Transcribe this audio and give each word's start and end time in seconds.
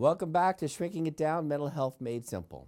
Welcome 0.00 0.32
back 0.32 0.56
to 0.56 0.66
Shrinking 0.66 1.06
It 1.06 1.14
Down 1.14 1.46
Mental 1.46 1.68
Health 1.68 2.00
Made 2.00 2.26
Simple. 2.26 2.66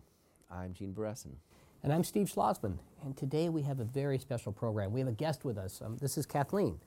I'm 0.51 0.75
Gene 0.75 0.93
Beresin. 0.93 1.37
And 1.83 1.91
I'm 1.91 2.05
Steve 2.05 2.27
Schlozman. 2.27 2.77
And 3.03 3.17
today 3.17 3.49
we 3.49 3.63
have 3.63 3.81
a 3.81 3.85
very 3.85 4.19
special 4.19 4.53
program. 4.53 4.93
We 4.93 5.01
have 5.01 5.09
a 5.09 5.13
guest 5.13 5.43
with 5.43 5.57
us. 5.57 5.81
Um, 5.83 5.97
this 5.97 6.19
is 6.19 6.27
Kathleen, 6.27 6.79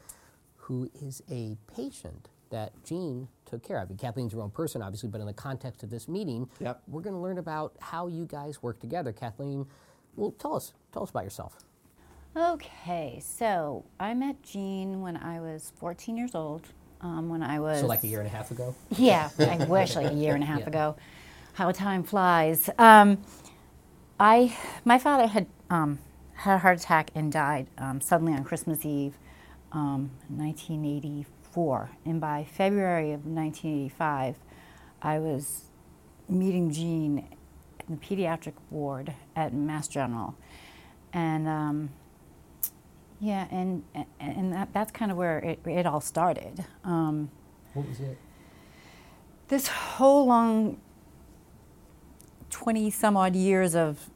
who 0.58 0.88
is 1.02 1.23
a 1.31 1.58
patient 1.76 2.30
that 2.52 2.73
Gene 2.84 3.27
took 3.48 3.63
care 3.63 3.80
of. 3.80 3.89
And 3.89 3.98
Kathleen's 3.98 4.34
her 4.34 4.41
own 4.41 4.52
person, 4.52 4.84
obviously, 4.84 5.09
but 5.09 5.20
in 5.20 5.26
the 5.26 5.34
context 5.34 5.81
of 5.81 5.89
this 5.89 6.08
meeting, 6.08 6.48
Yep. 6.59 6.84
we're 6.89 7.02
going 7.02 7.16
to 7.16 7.20
learn 7.20 7.39
about 7.39 7.73
how 7.81 8.05
you 8.05 8.27
guys 8.27 8.62
work 8.62 8.80
together. 8.80 9.12
Kathleen, 9.12 9.66
well, 10.16 10.30
tell 10.38 10.55
us, 10.55 10.73
tell 10.91 11.02
us 11.02 11.09
about 11.09 11.23
yourself. 11.23 11.58
Okay, 12.38 13.20
so 13.20 13.84
I 14.00 14.14
met 14.14 14.44
Gene 14.44 15.02
when 15.02 15.17
I 15.17 15.39
was 15.39 15.73
14 15.77 16.16
years 16.16 16.36
old. 16.36 16.67
Um, 17.05 17.30
when 17.30 17.44
I 17.44 17.59
was 17.59 17.82
So, 17.82 17.86
like 17.88 18.04
a 18.04 18.08
year 18.08 18.20
and 18.20 18.27
a 18.27 18.32
half 18.32 18.50
ago? 18.50 18.73
Yeah, 18.98 19.30
I 19.38 19.58
wish 19.68 19.95
like 19.95 20.12
a 20.12 20.16
year 20.16 20.34
and 20.34 20.44
a 20.44 20.48
half 20.48 20.62
Yeah. 20.62 20.68
ago. 20.70 20.95
How 21.54 21.72
time 21.72 22.02
flies. 22.04 22.68
Um, 22.80 23.20
I 24.20 24.58
my 24.84 24.97
father 24.97 25.28
had 25.28 25.45
um, 25.70 26.00
had 26.34 26.56
a 26.56 26.58
heart 26.59 26.80
attack 26.80 27.12
and 27.14 27.31
died 27.31 27.67
um, 27.78 28.02
suddenly 28.02 28.34
on 28.34 28.44
Christmas 28.44 28.84
Eve, 28.86 29.14
um, 29.72 30.09
1984. 30.30 31.92
And 32.06 32.20
by 32.20 32.44
February 32.44 33.12
of 33.12 33.25
1985, 33.28 34.38
I 35.03 35.19
was 35.19 35.66
meeting 36.28 36.72
Gene 36.72 37.28
in 37.88 38.00
the 38.00 38.02
pediatric 38.02 38.53
ward 38.72 39.14
at 39.36 39.53
Mass 39.53 39.88
General, 39.88 40.34
and 41.14 41.47
um, 41.47 41.90
yeah, 43.19 43.47
and 43.52 43.83
and- 44.19 44.53
that, 44.53 44.73
that's 44.73 44.91
kind 44.91 45.11
of 45.11 45.17
where 45.17 45.39
it, 45.39 45.59
it 45.66 45.85
all 45.85 46.02
started. 46.02 46.66
Um, 46.83 47.30
What 47.73 47.88
was 47.88 47.99
it? 47.99 48.17
this 49.47 49.67
whole 49.67 50.25
long 50.25 50.77
20 52.49 52.89
some 52.89 53.16
odd 53.17 53.35
years 53.35 53.75
of 53.75 54.09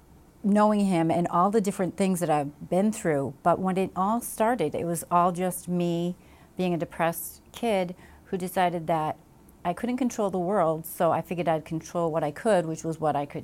knowing 0.43 0.85
him 0.85 1.11
and 1.11 1.27
all 1.27 1.51
the 1.51 1.61
different 1.61 1.97
things 1.97 2.19
that 2.19 2.29
I've 2.29 2.69
been 2.69 2.91
through. 2.91 3.33
But 3.43 3.59
when 3.59 3.77
it 3.77 3.91
all 3.95 4.21
started, 4.21 4.73
it 4.73 4.85
was 4.85 5.03
all 5.11 5.31
just 5.31 5.67
me 5.67 6.15
being 6.57 6.73
a 6.73 6.77
depressed 6.77 7.41
kid 7.51 7.95
who 8.25 8.37
decided 8.37 8.87
that 8.87 9.17
I 9.65 9.73
couldn't 9.73 9.97
control 9.97 10.29
the 10.29 10.39
world, 10.39 10.85
so 10.85 11.11
I 11.11 11.21
figured 11.21 11.47
I'd 11.49 11.65
control 11.65 12.11
what 12.11 12.23
I 12.23 12.31
could, 12.31 12.65
which 12.65 12.83
was 12.83 12.99
what 12.99 13.15
I 13.15 13.25
could 13.25 13.43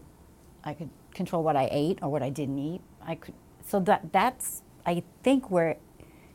I 0.63 0.73
could 0.73 0.89
control 1.13 1.43
what 1.43 1.55
I 1.55 1.67
ate 1.71 1.99
or 2.01 2.09
what 2.09 2.23
I 2.23 2.29
didn't 2.29 2.57
eat. 2.57 2.81
I 3.05 3.15
could 3.15 3.35
so 3.63 3.79
that 3.81 4.11
that's 4.11 4.63
I 4.85 5.03
think 5.23 5.49
where 5.49 5.77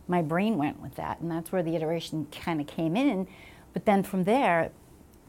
my 0.08 0.22
brain 0.22 0.56
went 0.58 0.80
with 0.80 0.96
that 0.96 1.20
and 1.20 1.30
that's 1.30 1.52
where 1.52 1.62
the 1.62 1.76
iteration 1.76 2.26
kind 2.32 2.60
of 2.60 2.66
came 2.66 2.96
in. 2.96 3.26
But 3.72 3.84
then 3.84 4.02
from 4.02 4.24
there, 4.24 4.72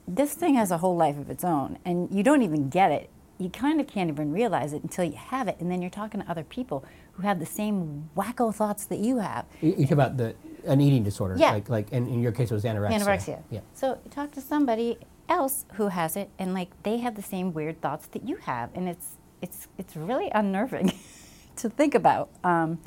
this 0.08 0.34
thing 0.34 0.56
has 0.56 0.72
a 0.72 0.78
whole 0.80 0.96
life 0.96 1.18
of 1.18 1.30
its 1.30 1.44
own 1.44 1.78
and 1.86 2.12
you 2.12 2.24
don't 2.24 2.42
even 2.42 2.70
get 2.70 2.92
it 2.92 3.10
you 3.42 3.50
kind 3.50 3.82
of 3.82 3.88
can't 3.88 4.10
even 4.10 4.32
realize 4.32 4.72
it 4.72 4.84
until 4.84 5.04
you 5.04 5.16
have 5.16 5.48
it 5.48 5.58
and 5.60 5.72
then 5.72 5.82
you're 5.82 5.90
talking 5.90 6.22
to 6.22 6.30
other 6.30 6.44
people 6.44 6.86
who 7.14 7.24
have 7.24 7.40
the 7.40 7.46
same 7.46 8.10
wacko 8.16 8.54
thoughts 8.54 8.86
that 8.86 9.00
you 9.00 9.18
have 9.18 9.46
You, 9.62 9.76
you 9.78 9.84
talk 9.86 9.92
about 9.92 10.18
the, 10.18 10.36
an 10.66 10.80
eating 10.80 11.04
disorder. 11.04 11.36
Yeah. 11.38 11.52
Like, 11.52 11.70
like, 11.70 11.88
and 11.92 12.08
in 12.08 12.22
your 12.22 12.32
case, 12.32 12.52
it 12.52 12.54
was 12.54 12.64
anorexia. 12.64 13.00
anorexia 13.00 13.44
Yeah. 13.50 13.62
so 13.74 14.00
you 14.04 14.12
talk 14.12 14.32
to 14.34 14.42
somebody 14.42 14.98
else 15.28 15.66
who 15.74 15.88
has 15.88 16.16
it 16.16 16.30
and 16.38 16.54
like 16.54 16.70
they 16.84 16.98
have 16.98 17.16
the 17.16 17.22
same 17.22 17.54
weird 17.54 17.82
thoughts 17.82 18.08
that 18.08 18.28
you 18.28 18.36
have 18.38 18.70
and 18.76 18.88
it's 18.88 19.16
it's 19.42 19.68
it's 19.78 19.96
really 19.96 20.30
unnerving 20.36 20.92
to 21.56 21.70
think 21.70 21.96
about 21.96 22.30
um, 22.44 22.80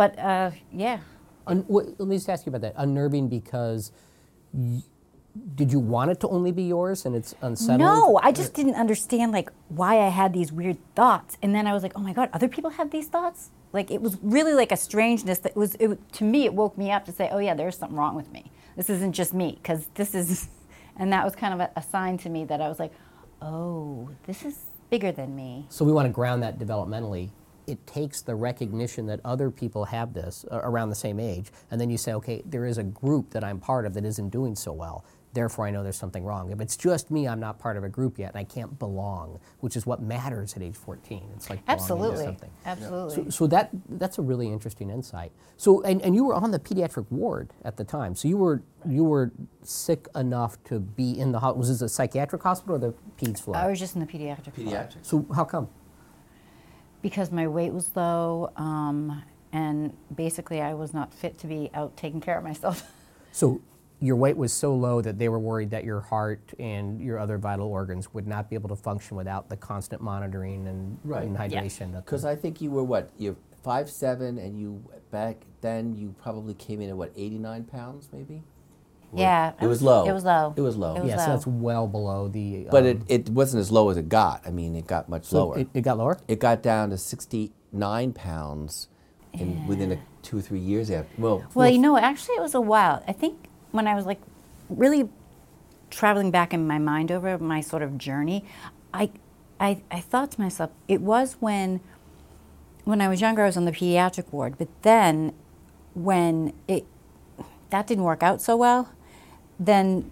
but 0.00 0.18
uh, 0.18 0.50
yeah 0.72 0.98
Un, 1.46 1.64
what, 1.66 1.86
let 1.98 2.08
me 2.08 2.16
just 2.16 2.28
ask 2.28 2.46
you 2.46 2.50
about 2.50 2.60
that. 2.62 2.74
Unnerving 2.76 3.28
because 3.28 3.92
y- 4.52 4.82
did 5.54 5.72
you 5.72 5.78
want 5.78 6.10
it 6.10 6.20
to 6.20 6.28
only 6.28 6.52
be 6.52 6.64
yours 6.64 7.06
and 7.06 7.14
it's 7.14 7.34
unsettling? 7.42 7.86
No, 7.86 8.20
I 8.22 8.32
just 8.32 8.54
didn't 8.54 8.74
understand 8.74 9.32
like 9.32 9.50
why 9.68 10.00
I 10.00 10.08
had 10.08 10.32
these 10.32 10.52
weird 10.52 10.78
thoughts, 10.94 11.38
and 11.42 11.54
then 11.54 11.66
I 11.66 11.72
was 11.72 11.82
like, 11.82 11.92
oh 11.96 12.00
my 12.00 12.12
god, 12.12 12.30
other 12.32 12.48
people 12.48 12.70
have 12.70 12.90
these 12.90 13.08
thoughts. 13.08 13.50
Like 13.72 13.90
it 13.90 14.00
was 14.00 14.18
really 14.22 14.54
like 14.54 14.72
a 14.72 14.76
strangeness 14.76 15.38
that 15.40 15.56
was 15.56 15.76
it, 15.76 16.12
to 16.14 16.24
me. 16.24 16.44
It 16.44 16.54
woke 16.54 16.76
me 16.76 16.90
up 16.90 17.04
to 17.06 17.12
say, 17.12 17.28
oh 17.32 17.38
yeah, 17.38 17.54
there's 17.54 17.78
something 17.78 17.98
wrong 17.98 18.14
with 18.14 18.30
me. 18.32 18.50
This 18.76 18.90
isn't 18.90 19.12
just 19.12 19.34
me 19.34 19.58
because 19.62 19.86
this 19.94 20.14
is, 20.14 20.48
and 20.96 21.12
that 21.12 21.24
was 21.24 21.34
kind 21.36 21.54
of 21.54 21.60
a, 21.60 21.70
a 21.76 21.82
sign 21.82 22.18
to 22.18 22.28
me 22.28 22.44
that 22.44 22.60
I 22.60 22.68
was 22.68 22.78
like, 22.78 22.92
oh, 23.40 24.08
this 24.26 24.44
is 24.44 24.56
bigger 24.90 25.12
than 25.12 25.34
me. 25.34 25.66
So 25.68 25.84
we 25.84 25.92
want 25.92 26.06
to 26.06 26.12
ground 26.12 26.42
that 26.42 26.58
developmentally. 26.58 27.30
It 27.70 27.86
takes 27.86 28.20
the 28.20 28.34
recognition 28.34 29.06
that 29.06 29.20
other 29.24 29.48
people 29.50 29.84
have 29.84 30.12
this 30.12 30.44
uh, 30.50 30.60
around 30.64 30.88
the 30.88 30.96
same 30.96 31.20
age, 31.20 31.52
and 31.70 31.80
then 31.80 31.88
you 31.88 31.96
say, 31.98 32.12
okay, 32.14 32.42
there 32.44 32.66
is 32.66 32.78
a 32.78 32.82
group 32.82 33.30
that 33.30 33.44
I'm 33.44 33.60
part 33.60 33.86
of 33.86 33.94
that 33.94 34.04
isn't 34.04 34.30
doing 34.30 34.56
so 34.56 34.72
well. 34.72 35.04
Therefore, 35.32 35.64
I 35.68 35.70
know 35.70 35.84
there's 35.84 35.94
something 35.96 36.24
wrong. 36.24 36.50
If 36.50 36.60
it's 36.60 36.76
just 36.76 37.12
me, 37.12 37.28
I'm 37.28 37.38
not 37.38 37.60
part 37.60 37.76
of 37.76 37.84
a 37.84 37.88
group 37.88 38.18
yet, 38.18 38.30
and 38.30 38.38
I 38.38 38.42
can't 38.42 38.76
belong, 38.80 39.38
which 39.60 39.76
is 39.76 39.86
what 39.86 40.02
matters 40.02 40.54
at 40.56 40.62
age 40.62 40.74
14. 40.74 41.22
It's 41.36 41.48
like 41.48 41.64
belonging 41.64 41.76
to 41.78 41.82
Absolutely, 41.84 42.24
something. 42.24 42.50
absolutely. 42.66 43.14
So, 43.14 43.30
so 43.30 43.46
that 43.46 43.70
that's 43.90 44.18
a 44.18 44.22
really 44.22 44.48
interesting 44.48 44.90
insight. 44.90 45.30
So, 45.56 45.82
and, 45.84 46.02
and 46.02 46.16
you 46.16 46.24
were 46.24 46.34
on 46.34 46.50
the 46.50 46.58
pediatric 46.58 47.06
ward 47.12 47.52
at 47.64 47.76
the 47.76 47.84
time. 47.84 48.16
So 48.16 48.26
you 48.26 48.38
were 48.38 48.64
you 48.88 49.04
were 49.04 49.30
sick 49.62 50.08
enough 50.16 50.60
to 50.64 50.80
be 50.80 51.16
in 51.20 51.30
the 51.30 51.38
hospital. 51.38 51.58
Was 51.60 51.68
this 51.68 51.82
a 51.82 51.88
psychiatric 51.88 52.42
hospital 52.42 52.74
or 52.74 52.78
the 52.80 52.94
peds 53.16 53.40
floor? 53.40 53.56
I 53.56 53.68
was 53.70 53.78
just 53.78 53.94
in 53.94 54.00
the 54.00 54.08
pediatric. 54.08 54.54
floor. 54.54 54.88
So 55.02 55.26
how 55.32 55.44
come? 55.44 55.68
Because 57.02 57.30
my 57.30 57.46
weight 57.48 57.72
was 57.72 57.90
low, 57.94 58.50
um, 58.56 59.22
and 59.52 59.96
basically 60.14 60.60
I 60.60 60.74
was 60.74 60.92
not 60.94 61.12
fit 61.12 61.38
to 61.38 61.46
be 61.46 61.70
out 61.74 61.96
taking 61.96 62.20
care 62.20 62.38
of 62.38 62.44
myself. 62.44 62.90
So 63.32 63.60
your 64.00 64.16
weight 64.16 64.36
was 64.36 64.52
so 64.52 64.74
low 64.74 65.00
that 65.02 65.18
they 65.20 65.28
were 65.28 65.38
worried 65.38 65.70
that 65.70 65.84
your 65.84 66.00
heart 66.00 66.40
and 66.58 67.00
your 67.00 67.16
other 67.20 67.38
vital 67.38 67.68
organs 67.68 68.12
would 68.12 68.26
not 68.26 68.50
be 68.50 68.56
able 68.56 68.68
to 68.70 68.74
function 68.76 69.16
without 69.16 69.48
the 69.48 69.56
constant 69.56 70.02
monitoring 70.02 70.66
and, 70.66 70.98
Right. 71.04 71.28
and 71.28 71.36
hydration. 71.36 71.92
that 71.92 71.92
the- 71.92 72.00
Because 72.02 72.24
I 72.24 72.34
think 72.34 72.60
you 72.60 72.72
were 72.72 72.82
what? 72.82 73.10
You're 73.18 73.36
five 73.62 73.88
seven, 73.88 74.36
and 74.38 74.58
you 74.58 74.82
back 75.12 75.36
then 75.60 75.94
you 75.96 76.12
probably 76.20 76.54
came 76.54 76.80
in 76.80 76.90
at 76.90 76.96
what? 76.96 77.12
Eighty 77.14 77.38
nine 77.38 77.62
pounds, 77.62 78.08
maybe. 78.12 78.42
Or- 79.12 79.18
Yeah, 79.20 79.52
It 79.60 79.66
was 79.66 79.68
was- 79.78 79.82
low. 79.82 80.04
it 80.06 80.12
was 80.12 80.24
low. 80.24 80.54
It 80.56 80.60
was 80.60 80.76
low. 80.76 80.94
It 80.96 81.00
was 81.02 81.08
yeah, 81.10 81.16
so 81.24 81.30
that's 81.32 81.46
well 81.46 81.86
below 81.86 82.28
the. 82.28 82.66
But 82.70 82.82
um, 82.84 82.86
it, 82.86 83.02
it 83.08 83.28
wasn't 83.30 83.60
as 83.60 83.70
low 83.72 83.88
as 83.90 83.96
it 83.96 84.08
got. 84.08 84.42
I 84.46 84.50
mean, 84.50 84.76
it 84.76 84.86
got 84.86 85.08
much 85.08 85.24
so 85.24 85.46
lower. 85.46 85.58
It, 85.58 85.68
it 85.74 85.80
got 85.82 85.98
lower. 85.98 86.18
It 86.28 86.38
got 86.38 86.62
down 86.62 86.90
to 86.90 86.98
69 86.98 88.12
pounds 88.12 88.88
in, 89.32 89.66
within 89.66 89.92
a, 89.92 89.98
two 90.22 90.38
or 90.38 90.40
three 90.42 90.58
years 90.60 90.90
after. 90.90 91.10
Well, 91.20 91.44
Well, 91.54 91.68
you 91.68 91.78
know, 91.78 91.96
actually, 91.96 92.36
it 92.36 92.42
was 92.42 92.54
a 92.54 92.60
while. 92.60 93.02
I 93.08 93.12
think 93.12 93.48
when 93.72 93.86
I 93.86 93.94
was 93.94 94.06
like 94.06 94.20
really 94.68 95.08
traveling 95.90 96.30
back 96.30 96.54
in 96.54 96.66
my 96.66 96.78
mind 96.78 97.10
over 97.10 97.36
my 97.38 97.60
sort 97.60 97.82
of 97.82 97.98
journey, 97.98 98.44
I, 98.94 99.10
I, 99.58 99.82
I 99.90 100.00
thought 100.00 100.30
to 100.32 100.40
myself, 100.40 100.70
it 100.88 101.00
was 101.00 101.36
when, 101.40 101.80
when 102.84 103.00
I 103.00 103.08
was 103.08 103.20
younger, 103.20 103.42
I 103.42 103.46
was 103.46 103.56
on 103.56 103.64
the 103.64 103.72
pediatric 103.72 104.32
ward. 104.32 104.54
But 104.58 104.68
then, 104.82 105.32
when 105.94 106.52
it, 106.68 106.86
that 107.70 107.86
didn't 107.88 108.04
work 108.04 108.22
out 108.22 108.40
so 108.40 108.56
well, 108.56 108.90
then 109.60 110.10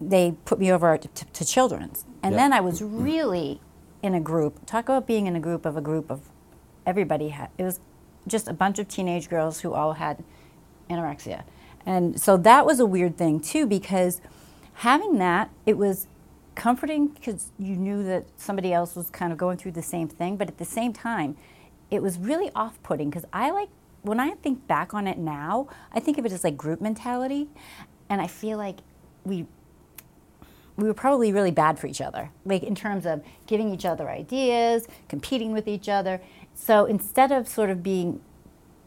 they 0.00 0.34
put 0.44 0.58
me 0.60 0.70
over 0.70 0.96
to, 0.96 1.08
to, 1.08 1.44
children's, 1.44 2.04
and 2.22 2.32
Yep. 2.32 2.38
then 2.38 2.52
I 2.52 2.60
was 2.60 2.82
really 2.82 3.60
in 4.02 4.14
a 4.14 4.20
group. 4.20 4.64
Talk 4.66 4.84
about 4.84 5.06
being 5.06 5.26
in 5.26 5.34
a 5.34 5.40
group 5.40 5.66
of 5.66 5.76
a 5.76 5.80
group 5.80 6.10
of 6.10 6.20
everybody 6.86 7.30
had. 7.30 7.48
It 7.58 7.64
was 7.64 7.80
just 8.28 8.46
a 8.46 8.52
bunch 8.52 8.78
of 8.78 8.88
teenage 8.88 9.28
girls 9.28 9.60
who 9.60 9.72
all 9.72 9.94
had 9.94 10.22
anorexia. 10.88 11.44
And 11.86 12.20
so 12.20 12.36
that 12.36 12.66
was 12.66 12.78
a 12.78 12.86
weird 12.86 13.16
thing 13.16 13.40
too 13.40 13.66
because 13.66 14.20
having 14.74 15.18
that, 15.18 15.50
it 15.66 15.76
was 15.78 16.06
comforting 16.54 17.08
because 17.08 17.50
you 17.58 17.76
knew 17.76 18.02
that 18.04 18.24
somebody 18.36 18.72
else 18.72 18.94
was 18.94 19.08
kind 19.10 19.32
of 19.32 19.38
going 19.38 19.56
through 19.56 19.72
the 19.72 19.82
same 19.82 20.08
thing, 20.08 20.36
but 20.36 20.48
at 20.48 20.58
the 20.58 20.64
same 20.64 20.92
time, 20.92 21.36
it 21.90 22.02
was 22.02 22.18
really 22.18 22.50
off 22.54 22.80
putting 22.82 23.08
because 23.10 23.24
I 23.32 23.50
like, 23.50 23.68
when 24.02 24.20
I 24.20 24.30
think 24.30 24.66
back 24.66 24.94
on 24.94 25.06
it 25.06 25.18
now, 25.18 25.68
I 25.92 26.00
think 26.00 26.18
of 26.18 26.24
it 26.26 26.32
as 26.32 26.44
like 26.44 26.56
group 26.56 26.80
mentality. 26.80 27.48
And 28.08 28.20
I 28.20 28.26
feel 28.26 28.58
like 28.58 28.78
we 29.24 29.46
we 30.76 30.88
were 30.88 30.94
probably 30.94 31.32
really 31.32 31.50
bad 31.50 31.78
for 31.78 31.86
each 31.86 32.00
other, 32.00 32.30
like 32.44 32.62
in 32.62 32.74
terms 32.74 33.04
of 33.04 33.22
giving 33.46 33.72
each 33.72 33.84
other 33.84 34.08
ideas, 34.08 34.86
competing 35.08 35.52
with 35.52 35.68
each 35.68 35.88
other. 35.88 36.20
So 36.54 36.86
instead 36.86 37.32
of 37.32 37.46
sort 37.46 37.70
of 37.70 37.82
being 37.82 38.20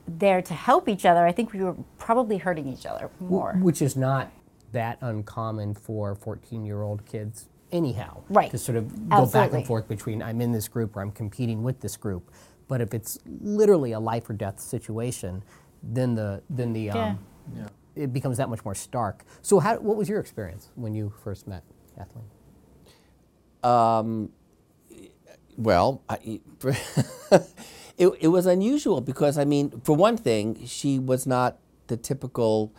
there 0.07 0.41
to 0.41 0.53
help 0.53 0.89
each 0.89 1.05
other, 1.05 1.25
I 1.25 1.31
think 1.31 1.53
we 1.53 1.61
were 1.61 1.75
probably 1.97 2.37
hurting 2.37 2.67
each 2.67 2.85
other 2.85 3.09
more. 3.19 3.53
Which 3.59 3.81
is 3.81 3.95
not 3.95 4.31
that 4.71 4.97
uncommon 5.01 5.75
for 5.75 6.15
14 6.15 6.65
year 6.65 6.81
old 6.81 7.05
kids, 7.05 7.47
anyhow. 7.71 8.23
Right. 8.29 8.51
To 8.51 8.57
sort 8.57 8.77
of 8.77 9.09
go 9.09 9.25
back 9.27 9.53
and 9.53 9.65
forth 9.65 9.87
between 9.87 10.21
I'm 10.21 10.41
in 10.41 10.51
this 10.51 10.67
group 10.67 10.95
or 10.95 11.01
I'm 11.01 11.11
competing 11.11 11.63
with 11.63 11.79
this 11.79 11.95
group. 11.95 12.31
But 12.67 12.81
if 12.81 12.93
it's 12.93 13.19
literally 13.41 13.91
a 13.91 13.99
life 13.99 14.29
or 14.29 14.33
death 14.33 14.59
situation, 14.59 15.43
then 15.83 16.15
the 16.15 16.41
then 16.49 16.73
the 16.73 16.89
um, 16.89 17.19
Yeah. 17.55 17.67
It 17.95 18.13
becomes 18.13 18.37
that 18.37 18.49
much 18.49 18.63
more 18.65 18.75
stark. 18.75 19.23
So, 19.41 19.59
how, 19.59 19.77
what 19.77 19.97
was 19.97 20.09
your 20.09 20.19
experience 20.19 20.69
when 20.75 20.93
you 20.93 21.13
first 21.23 21.47
met 21.47 21.63
Kathleen? 21.95 22.25
Um, 23.63 24.29
well, 25.57 26.01
I, 26.09 26.39
it, 27.97 28.07
it 28.19 28.27
was 28.29 28.45
unusual 28.45 29.01
because, 29.01 29.37
I 29.37 29.45
mean, 29.45 29.81
for 29.83 29.95
one 29.95 30.17
thing, 30.17 30.65
she 30.65 30.99
was 30.99 31.25
not 31.27 31.59
the 31.87 31.97
typical 31.97 32.73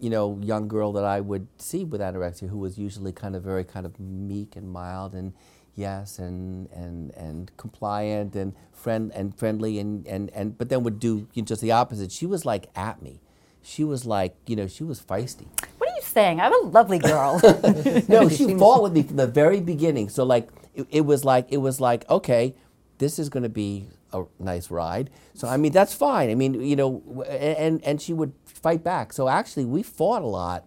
you 0.00 0.08
know, 0.08 0.38
young 0.42 0.66
girl 0.66 0.92
that 0.94 1.04
I 1.04 1.20
would 1.20 1.46
see 1.58 1.84
with 1.84 2.00
anorexia 2.00 2.48
who 2.48 2.58
was 2.58 2.78
usually 2.78 3.12
kind 3.12 3.36
of 3.36 3.42
very 3.42 3.64
kind 3.64 3.84
of 3.84 4.00
meek 4.00 4.56
and 4.56 4.72
mild 4.72 5.14
and 5.14 5.34
yes 5.76 6.18
and 6.18 6.68
and 6.72 7.10
and 7.12 7.56
compliant 7.56 8.34
and 8.34 8.54
friend 8.72 9.12
and 9.14 9.36
friendly 9.36 9.78
and 9.78 10.06
and, 10.06 10.30
and 10.30 10.58
but 10.58 10.68
then 10.68 10.82
would 10.82 10.98
do 10.98 11.28
just 11.44 11.60
the 11.60 11.72
opposite. 11.72 12.10
She 12.10 12.26
was 12.26 12.44
like 12.44 12.70
at 12.74 13.02
me. 13.02 13.20
She 13.62 13.84
was 13.84 14.06
like, 14.06 14.36
you 14.46 14.56
know, 14.56 14.66
she 14.66 14.84
was 14.84 15.00
feisty. 15.00 15.46
What 15.78 15.90
are 15.90 15.94
you 15.94 16.02
saying? 16.02 16.40
I'm 16.40 16.52
a 16.52 16.68
lovely 16.68 16.98
girl. 16.98 17.40
no, 18.08 18.28
she 18.30 18.54
fought 18.54 18.82
with 18.82 18.92
me 18.92 19.02
from 19.02 19.16
the 19.16 19.26
very 19.26 19.60
beginning. 19.60 20.08
So 20.08 20.24
like 20.24 20.48
it, 20.74 20.86
it 20.90 21.00
was 21.02 21.24
like 21.24 21.46
it 21.50 21.58
was 21.58 21.80
like 21.80 22.08
okay, 22.08 22.54
this 22.98 23.18
is 23.18 23.28
going 23.28 23.42
to 23.42 23.48
be 23.48 23.88
a 24.12 24.24
nice 24.38 24.70
ride. 24.70 25.10
So 25.34 25.48
I 25.48 25.56
mean 25.56 25.72
that's 25.72 25.94
fine. 25.94 26.30
I 26.30 26.34
mean 26.34 26.54
you 26.54 26.76
know, 26.76 27.24
and 27.28 27.84
and 27.84 28.00
she 28.00 28.12
would 28.12 28.32
fight 28.44 28.82
back. 28.82 29.12
So 29.12 29.28
actually 29.28 29.64
we 29.64 29.82
fought 29.82 30.22
a 30.22 30.26
lot, 30.26 30.66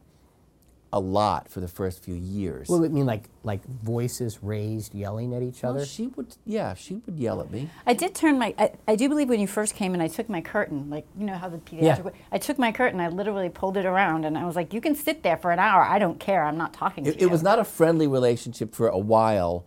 a 0.94 1.00
lot 1.00 1.50
for 1.50 1.60
the 1.60 1.68
first 1.68 2.04
few 2.04 2.14
years. 2.14 2.70
Well, 2.70 2.86
I 2.86 2.88
mean, 2.88 3.08
like 3.08 3.24
like 3.44 3.66
voices 3.66 4.44
raised, 4.44 4.94
yelling 4.94 5.34
at 5.34 5.42
each 5.42 5.64
Well, 5.64 5.74
other. 5.76 5.86
she 5.86 6.08
would 6.16 6.36
yeah 6.46 6.76
she 6.76 7.02
would 7.06 7.18
yell 7.18 7.42
at 7.42 7.50
me. 7.52 7.68
I 7.88 7.94
did 7.96 8.14
turn 8.14 8.38
my. 8.38 8.54
I, 8.60 8.72
I 8.88 8.96
do 8.96 9.10
believe 9.10 9.28
when 9.28 9.40
you 9.40 9.48
first 9.48 9.74
came 9.76 9.96
in, 9.96 10.02
I 10.02 10.08
took 10.08 10.30
my 10.30 10.40
curtain, 10.40 10.90
like 10.92 11.08
you 11.18 11.26
know 11.26 11.34
how 11.36 11.50
the 11.50 11.58
pediatric. 11.58 11.82
Yeah. 11.82 12.02
wa- 12.02 12.12
I 12.32 12.38
took 12.38 12.60
my 12.60 12.72
curtain, 12.72 13.00
I 13.00 13.08
literally 13.10 13.50
pulled 13.50 13.76
it 13.76 13.86
around, 13.88 14.24
and 14.24 14.38
I 14.38 14.46
was 14.46 14.56
like, 14.56 14.72
"You 14.72 14.82
can 14.82 14.94
sit 14.94 15.24
there 15.24 15.36
for 15.38 15.52
an 15.52 15.58
hour. 15.60 15.82
I 15.84 15.98
don't 15.98 16.20
care. 16.20 16.44
I'm 16.46 16.58
not 16.58 16.74
talking 16.74 17.04
to 17.06 17.10
It, 17.10 17.20
you." 17.20 17.28
it 17.28 17.32
was 17.32 17.42
not 17.42 17.58
a 17.58 17.64
friendly 17.64 18.06
relationship 18.06 18.76
for 18.76 18.88
a 18.88 19.00
while, 19.00 19.66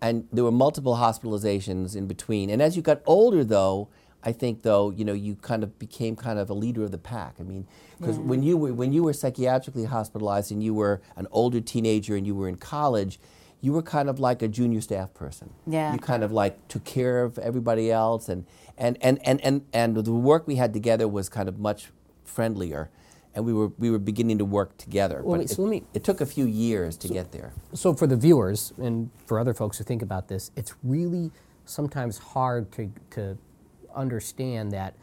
and 0.00 0.26
there 0.32 0.44
were 0.44 0.50
multiple 0.50 0.96
hospitalizations 0.96 1.94
in 1.94 2.06
between. 2.06 2.48
And 2.48 2.62
as 2.62 2.74
you 2.74 2.80
got 2.82 3.02
older, 3.04 3.44
though, 3.44 3.88
I 4.24 4.32
think 4.32 4.62
though 4.62 4.90
you 4.90 5.04
know 5.04 5.12
you 5.12 5.36
kind 5.36 5.62
of 5.62 5.78
became 5.78 6.16
kind 6.16 6.38
of 6.38 6.50
a 6.50 6.54
leader 6.54 6.82
of 6.82 6.90
the 6.90 6.98
pack. 6.98 7.34
I 7.38 7.42
mean, 7.42 7.66
because 8.00 8.18
when 8.18 8.42
you 8.42 8.56
were 8.56 8.72
when 8.74 8.92
you 8.92 9.02
were 9.04 9.12
psychiatrically 9.12 9.86
hospitalized 9.86 10.50
and 10.50 10.62
you 10.62 10.74
were 10.74 11.00
an 11.16 11.26
older 11.30 11.60
teenager 11.60 12.16
and 12.16 12.26
you 12.26 12.34
were 12.34 12.48
in 12.48 12.56
college. 12.56 13.18
You 13.60 13.72
were 13.72 13.82
kind 13.82 14.10
of 14.10 14.20
like 14.20 14.42
a 14.42 14.48
junior 14.48 14.82
staff 14.82 15.14
person. 15.14 15.48
Yeah. 15.66 15.94
You 15.94 15.98
kind 15.98 16.22
of 16.22 16.30
like 16.30 16.68
took 16.68 16.84
care 16.84 17.22
of 17.24 17.38
everybody 17.38 17.90
else, 17.90 18.28
and 18.28 18.44
and, 18.76 18.98
and, 19.00 19.18
and, 19.26 19.40
and 19.40 19.62
and 19.72 19.96
the 19.96 20.12
work 20.12 20.46
we 20.46 20.56
had 20.56 20.74
together 20.74 21.08
was 21.08 21.30
kind 21.30 21.48
of 21.48 21.58
much 21.58 21.90
friendlier, 22.24 22.90
and 23.34 23.46
we 23.46 23.54
were 23.54 23.68
we 23.78 23.90
were 23.90 23.98
beginning 23.98 24.36
to 24.36 24.44
work 24.44 24.76
together. 24.76 25.22
Well, 25.22 25.36
but 25.36 25.38
wait, 25.38 25.48
so 25.48 25.62
it, 25.62 25.64
let 25.64 25.70
me- 25.70 25.84
it 25.94 26.04
took 26.04 26.20
a 26.20 26.26
few 26.26 26.44
years 26.44 26.98
to 26.98 27.08
get 27.08 27.32
there. 27.32 27.54
so 27.72 27.94
for 27.94 28.06
the 28.06 28.16
viewers 28.16 28.74
and 28.76 29.08
for 29.24 29.38
other 29.38 29.54
folks 29.54 29.78
who 29.78 29.84
think 29.84 30.02
about 30.02 30.28
this, 30.28 30.50
it's 30.56 30.74
really 30.82 31.30
sometimes 31.64 32.18
hard 32.18 32.70
to, 32.72 32.92
to 33.12 33.38
understand 33.94 34.72
that 34.72 34.94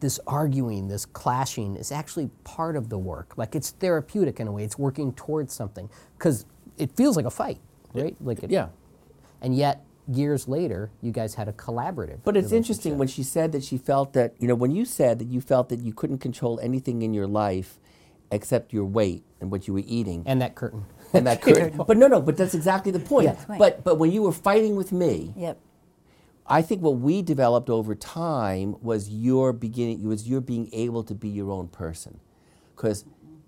this 0.00 0.20
arguing, 0.26 0.88
this 0.88 1.06
clashing 1.06 1.76
is 1.76 1.90
actually 1.90 2.30
part 2.44 2.76
of 2.76 2.88
the 2.90 2.98
work. 2.98 3.32
Like 3.36 3.54
it's 3.54 3.70
therapeutic 3.70 4.40
in 4.40 4.46
a 4.46 4.52
way. 4.52 4.62
It's 4.64 4.78
working 4.78 5.12
towards 5.12 5.54
something 5.54 5.88
because 6.18 6.44
it 6.76 6.94
feels 6.96 7.16
like 7.16 7.24
a 7.26 7.30
fight, 7.30 7.60
right? 7.94 8.16
Like 8.20 8.42
it, 8.42 8.50
Yeah. 8.50 8.68
And 9.40 9.56
yet 9.56 9.84
years 10.08 10.46
later, 10.48 10.90
you 11.00 11.12
guys 11.12 11.34
had 11.34 11.48
a 11.48 11.52
collaborative. 11.52 12.18
But 12.24 12.36
it's 12.36 12.52
interesting 12.52 12.98
when 12.98 13.08
she 13.08 13.22
said 13.22 13.52
that 13.52 13.64
she 13.64 13.78
felt 13.78 14.12
that, 14.12 14.34
you 14.38 14.46
know, 14.48 14.54
when 14.54 14.70
you 14.70 14.84
said 14.84 15.18
that 15.18 15.28
you 15.28 15.40
felt 15.40 15.68
that 15.70 15.80
you 15.80 15.92
couldn't 15.92 16.18
control 16.18 16.60
anything 16.60 17.02
in 17.02 17.12
your 17.14 17.26
life 17.26 17.78
except 18.30 18.72
your 18.72 18.84
weight 18.84 19.24
and 19.40 19.50
what 19.50 19.66
you 19.66 19.74
were 19.74 19.82
eating. 19.86 20.22
and 20.26 20.40
that 20.42 20.54
curtain. 20.54 20.84
And 21.12 21.26
that 21.26 21.40
curtain. 21.40 21.80
but 21.86 21.96
no, 21.96 22.06
no, 22.06 22.20
but 22.20 22.36
that's 22.36 22.54
exactly 22.54 22.92
the 22.92 22.98
point. 23.00 23.26
Yeah. 23.26 23.56
But 23.58 23.82
but 23.84 23.98
when 23.98 24.12
you 24.12 24.22
were 24.22 24.32
fighting 24.32 24.76
with 24.76 24.92
me, 24.92 25.32
Yep. 25.36 25.58
I 26.48 26.62
think 26.62 26.82
what 26.82 26.98
we 26.98 27.22
developed 27.22 27.68
over 27.68 27.94
time 27.94 28.76
was 28.80 29.08
your 29.10 29.52
beginning 29.52 30.06
was 30.06 30.28
your 30.28 30.40
being 30.40 30.68
able 30.72 31.02
to 31.04 31.14
be 31.14 31.28
your 31.28 31.50
own 31.50 31.68
person, 31.68 32.20
because 32.74 33.04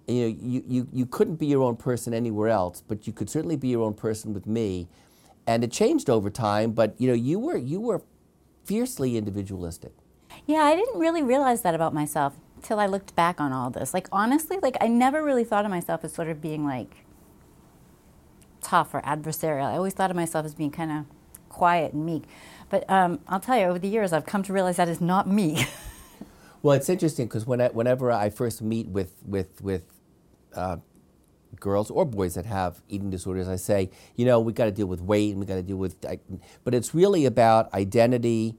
you 0.09 0.23
know 0.23 0.37
you, 0.41 0.65
you, 0.67 0.89
you 0.93 1.07
couldn't 1.07 1.37
be 1.37 1.47
your 1.47 1.63
own 1.63 1.77
person 1.77 2.13
anywhere 2.13 2.49
else, 2.49 2.83
but 2.87 3.07
you 3.07 3.13
could 3.13 3.31
certainly 3.31 3.57
be 3.57 3.69
your 3.69 3.83
own 3.83 3.95
person 3.95 4.35
with 4.35 4.47
me, 4.47 4.89
and 5.47 5.63
it 5.63 5.71
changed 5.71 6.11
over 6.11 6.29
time. 6.29 6.73
But 6.73 6.95
you 6.99 7.09
know 7.09 7.15
you 7.15 7.39
were 7.39 7.57
you 7.57 7.81
were 7.81 8.03
fiercely 8.65 9.17
individualistic. 9.17 9.93
Yeah, 10.47 10.63
I 10.63 10.75
didn't 10.75 10.99
really 10.99 11.23
realize 11.23 11.63
that 11.63 11.75
about 11.75 11.95
myself 11.95 12.35
till 12.63 12.81
I 12.81 12.87
looked 12.87 13.15
back 13.15 13.41
on 13.41 13.53
all 13.53 13.71
this. 13.71 13.95
Like 13.95 14.09
honestly, 14.11 14.59
like 14.61 14.77
I 14.81 14.89
never 14.89 15.23
really 15.23 15.45
thought 15.45 15.65
of 15.65 15.71
myself 15.71 16.05
as 16.05 16.13
sort 16.13 16.29
of 16.29 16.41
being 16.41 16.65
like 16.65 17.05
tough 18.61 18.93
or 18.93 19.03
adversarial. 19.03 19.67
I 19.67 19.77
always 19.77 19.95
thought 19.95 20.11
of 20.11 20.17
myself 20.17 20.45
as 20.45 20.55
being 20.55 20.73
kind 20.73 20.91
of 20.91 21.05
quiet 21.49 21.93
and 21.93 22.05
meek. 22.05 22.25
But 22.71 22.89
um, 22.91 23.21
I'll 23.29 23.41
tell 23.41 23.59
you, 23.59 23.65
over 23.65 23.79
the 23.79 23.89
years, 23.89 24.13
I've 24.13 24.27
come 24.27 24.43
to 24.45 24.53
realize 24.53 24.77
that 24.77 24.89
is 24.89 25.01
not 25.01 25.29
me. 25.29 25.67
Well, 26.61 26.77
it's 26.77 26.89
interesting 26.89 27.27
because 27.27 27.47
when 27.47 27.61
whenever 27.61 28.11
I 28.11 28.31
first 28.31 28.63
meet 28.63 28.89
with 28.89 29.15
with 29.25 29.63
with 29.63 29.85
uh, 30.55 30.79
girls 31.61 31.91
or 31.91 32.05
boys 32.05 32.35
that 32.35 32.47
have 32.47 32.83
eating 32.89 33.11
disorders, 33.11 33.49
I 33.49 33.57
say, 33.57 33.91
you 34.17 34.25
know, 34.27 34.41
we 34.41 34.53
got 34.53 34.65
to 34.65 34.71
deal 34.73 34.87
with 34.87 35.01
weight 35.01 35.31
and 35.31 35.41
we 35.41 35.47
got 35.47 35.55
to 35.55 35.63
deal 35.63 35.77
with, 35.77 36.05
but 36.65 36.75
it's 36.75 36.95
really 36.95 37.27
about 37.27 37.73
identity, 37.73 38.57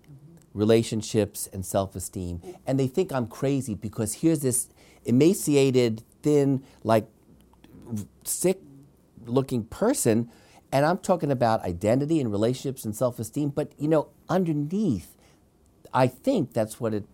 relationships, 0.54 1.48
and 1.52 1.66
self-esteem. 1.66 2.42
And 2.66 2.80
they 2.80 2.88
think 2.88 3.12
I'm 3.12 3.28
crazy 3.28 3.76
because 3.76 4.16
here's 4.16 4.40
this 4.40 4.70
emaciated, 5.06 6.04
thin, 6.22 6.64
like 6.84 7.08
sick-looking 8.24 9.66
person, 9.66 10.30
and 10.72 10.86
I'm 10.86 11.00
talking 11.00 11.32
about 11.32 11.62
identity 11.64 12.20
and 12.20 12.32
relationships 12.32 12.86
and 12.86 12.96
self-esteem. 12.96 13.50
But 13.50 13.72
you 13.80 13.88
know, 13.88 14.10
underneath, 14.30 15.16
I 15.94 16.08
think 16.08 16.54
that's 16.54 16.80
what 16.80 16.94
it. 16.94 17.06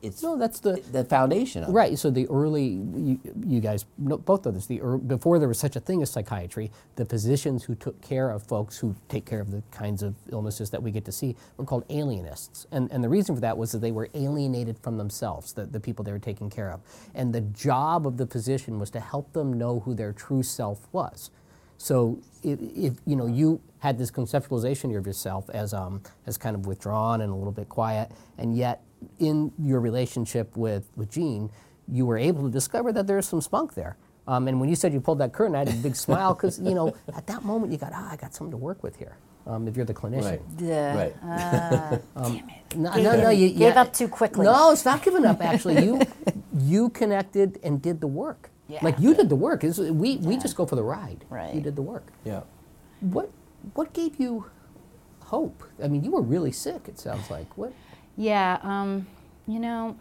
It's 0.00 0.22
No, 0.22 0.36
that's 0.38 0.60
the- 0.60 0.82
the 0.92 1.04
foundation 1.04 1.62
of 1.62 1.68
it. 1.68 1.72
Right. 1.72 1.98
So 1.98 2.08
the 2.10 2.26
early, 2.28 2.64
you, 2.66 3.20
you 3.46 3.60
guys, 3.60 3.84
both 3.98 4.46
of 4.46 4.54
this, 4.54 4.64
the 4.66 4.76
ear 4.76 4.96
before 4.96 5.38
there 5.38 5.46
was 5.48 5.58
such 5.58 5.76
a 5.76 5.80
thing 5.80 6.00
as 6.00 6.10
psychiatry, 6.10 6.70
the 6.96 7.04
physicians 7.04 7.64
who 7.64 7.74
took 7.74 8.00
care 8.00 8.30
of 8.30 8.42
folks 8.44 8.78
who 8.78 8.96
take 9.10 9.26
care 9.26 9.40
of 9.40 9.50
the 9.50 9.62
kinds 9.72 10.02
of 10.02 10.14
illnesses 10.32 10.70
that 10.70 10.82
we 10.82 10.90
get 10.90 11.04
to 11.04 11.12
see 11.12 11.36
were 11.58 11.66
called 11.66 11.84
alienists. 11.90 12.66
And, 12.72 12.90
and 12.90 13.04
the 13.04 13.10
reason 13.10 13.34
for 13.34 13.42
that 13.42 13.58
was 13.58 13.72
that 13.72 13.80
they 13.80 13.92
were 13.92 14.08
alienated 14.14 14.78
from 14.78 14.96
themselves, 14.96 15.52
the, 15.52 15.66
the 15.66 15.80
people 15.80 16.02
they 16.02 16.12
were 16.12 16.18
taking 16.18 16.48
care 16.48 16.70
of. 16.72 16.80
And 17.14 17.34
the 17.34 17.42
job 17.42 18.06
of 18.06 18.16
the 18.16 18.26
physician 18.26 18.78
was 18.78 18.88
to 18.92 19.00
help 19.00 19.34
them 19.34 19.52
know 19.52 19.80
who 19.80 19.94
their 19.94 20.14
true 20.14 20.42
self 20.42 20.88
was. 20.92 21.30
So 21.78 22.18
if, 22.42 22.58
if 22.60 22.94
you 23.06 23.16
know 23.16 23.26
you 23.26 23.60
had 23.78 23.98
this 23.98 24.10
conceptualization 24.10 24.96
of 24.96 25.06
yourself 25.06 25.50
as 25.50 25.74
um, 25.74 26.02
as 26.26 26.38
kind 26.38 26.56
of 26.56 26.66
withdrawn 26.66 27.20
and 27.20 27.32
a 27.32 27.34
little 27.34 27.52
bit 27.52 27.68
quiet, 27.68 28.10
and 28.38 28.56
yet 28.56 28.82
in 29.18 29.52
your 29.58 29.80
relationship 29.80 30.56
with 30.56 30.88
with 30.96 31.10
Gene, 31.10 31.50
you 31.88 32.06
were 32.06 32.18
able 32.18 32.42
to 32.44 32.50
discover 32.50 32.92
that 32.92 33.06
there's 33.06 33.26
some 33.26 33.40
spunk 33.40 33.74
there. 33.74 33.96
Um, 34.26 34.48
and 34.48 34.58
when 34.58 34.70
you 34.70 34.76
said 34.76 34.92
you 34.94 35.00
pulled 35.00 35.18
that 35.18 35.32
curtain, 35.34 35.54
I 35.54 35.60
had 35.60 35.68
a 35.68 35.72
big 35.72 35.96
smile 35.96 36.34
because 36.34 36.58
you 36.58 36.74
know 36.74 36.94
at 37.16 37.26
that 37.26 37.44
moment 37.44 37.72
you 37.72 37.78
got 37.78 37.92
ah 37.94 38.10
I 38.12 38.16
got 38.16 38.34
something 38.34 38.52
to 38.52 38.56
work 38.56 38.82
with 38.82 38.96
here. 38.96 39.16
Um, 39.46 39.68
if 39.68 39.76
you're 39.76 39.84
the 39.84 39.92
clinician. 39.92 40.24
Right. 40.24 40.42
Yeah. 40.58 40.96
Right. 40.96 41.14
Damn 42.16 42.36
it. 42.36 42.76
No, 42.76 42.94
no, 42.94 43.22
no. 43.24 43.28
You, 43.28 43.50
Gave 43.50 43.58
yeah. 43.74 43.80
up 43.82 43.92
too 43.92 44.08
quickly. 44.08 44.46
No, 44.46 44.72
it's 44.72 44.86
not 44.86 45.02
giving 45.02 45.26
up. 45.26 45.42
Actually, 45.42 45.84
you 45.84 46.00
you 46.58 46.88
connected 46.88 47.60
and 47.62 47.82
did 47.82 48.00
the 48.00 48.06
work. 48.06 48.50
Yeah. 48.68 48.78
Like 48.82 48.98
you 48.98 49.14
did 49.14 49.28
the 49.28 49.36
work. 49.36 49.62
It's- 49.64 49.78
we 49.78 50.16
we 50.18 50.36
just 50.36 50.56
go 50.56 50.64
for 50.66 50.76
the 50.76 50.82
ride. 50.82 51.24
Right. 51.28 51.54
You 51.54 51.60
did 51.60 51.76
the 51.76 51.82
work. 51.82 52.12
Yeah. 52.24 52.42
What 53.00 53.30
what 53.74 53.92
gave 53.92 54.18
you 54.18 54.46
hope? 55.24 55.62
I 55.82 55.88
mean, 55.88 56.02
you 56.04 56.10
were 56.10 56.22
really 56.22 56.52
sick. 56.52 56.82
It 56.88 56.98
sounds 56.98 57.30
like 57.30 57.56
what? 57.58 57.72
Yeah, 58.16 58.58
um, 58.62 59.06
you 59.46 59.58
know, 59.58 59.96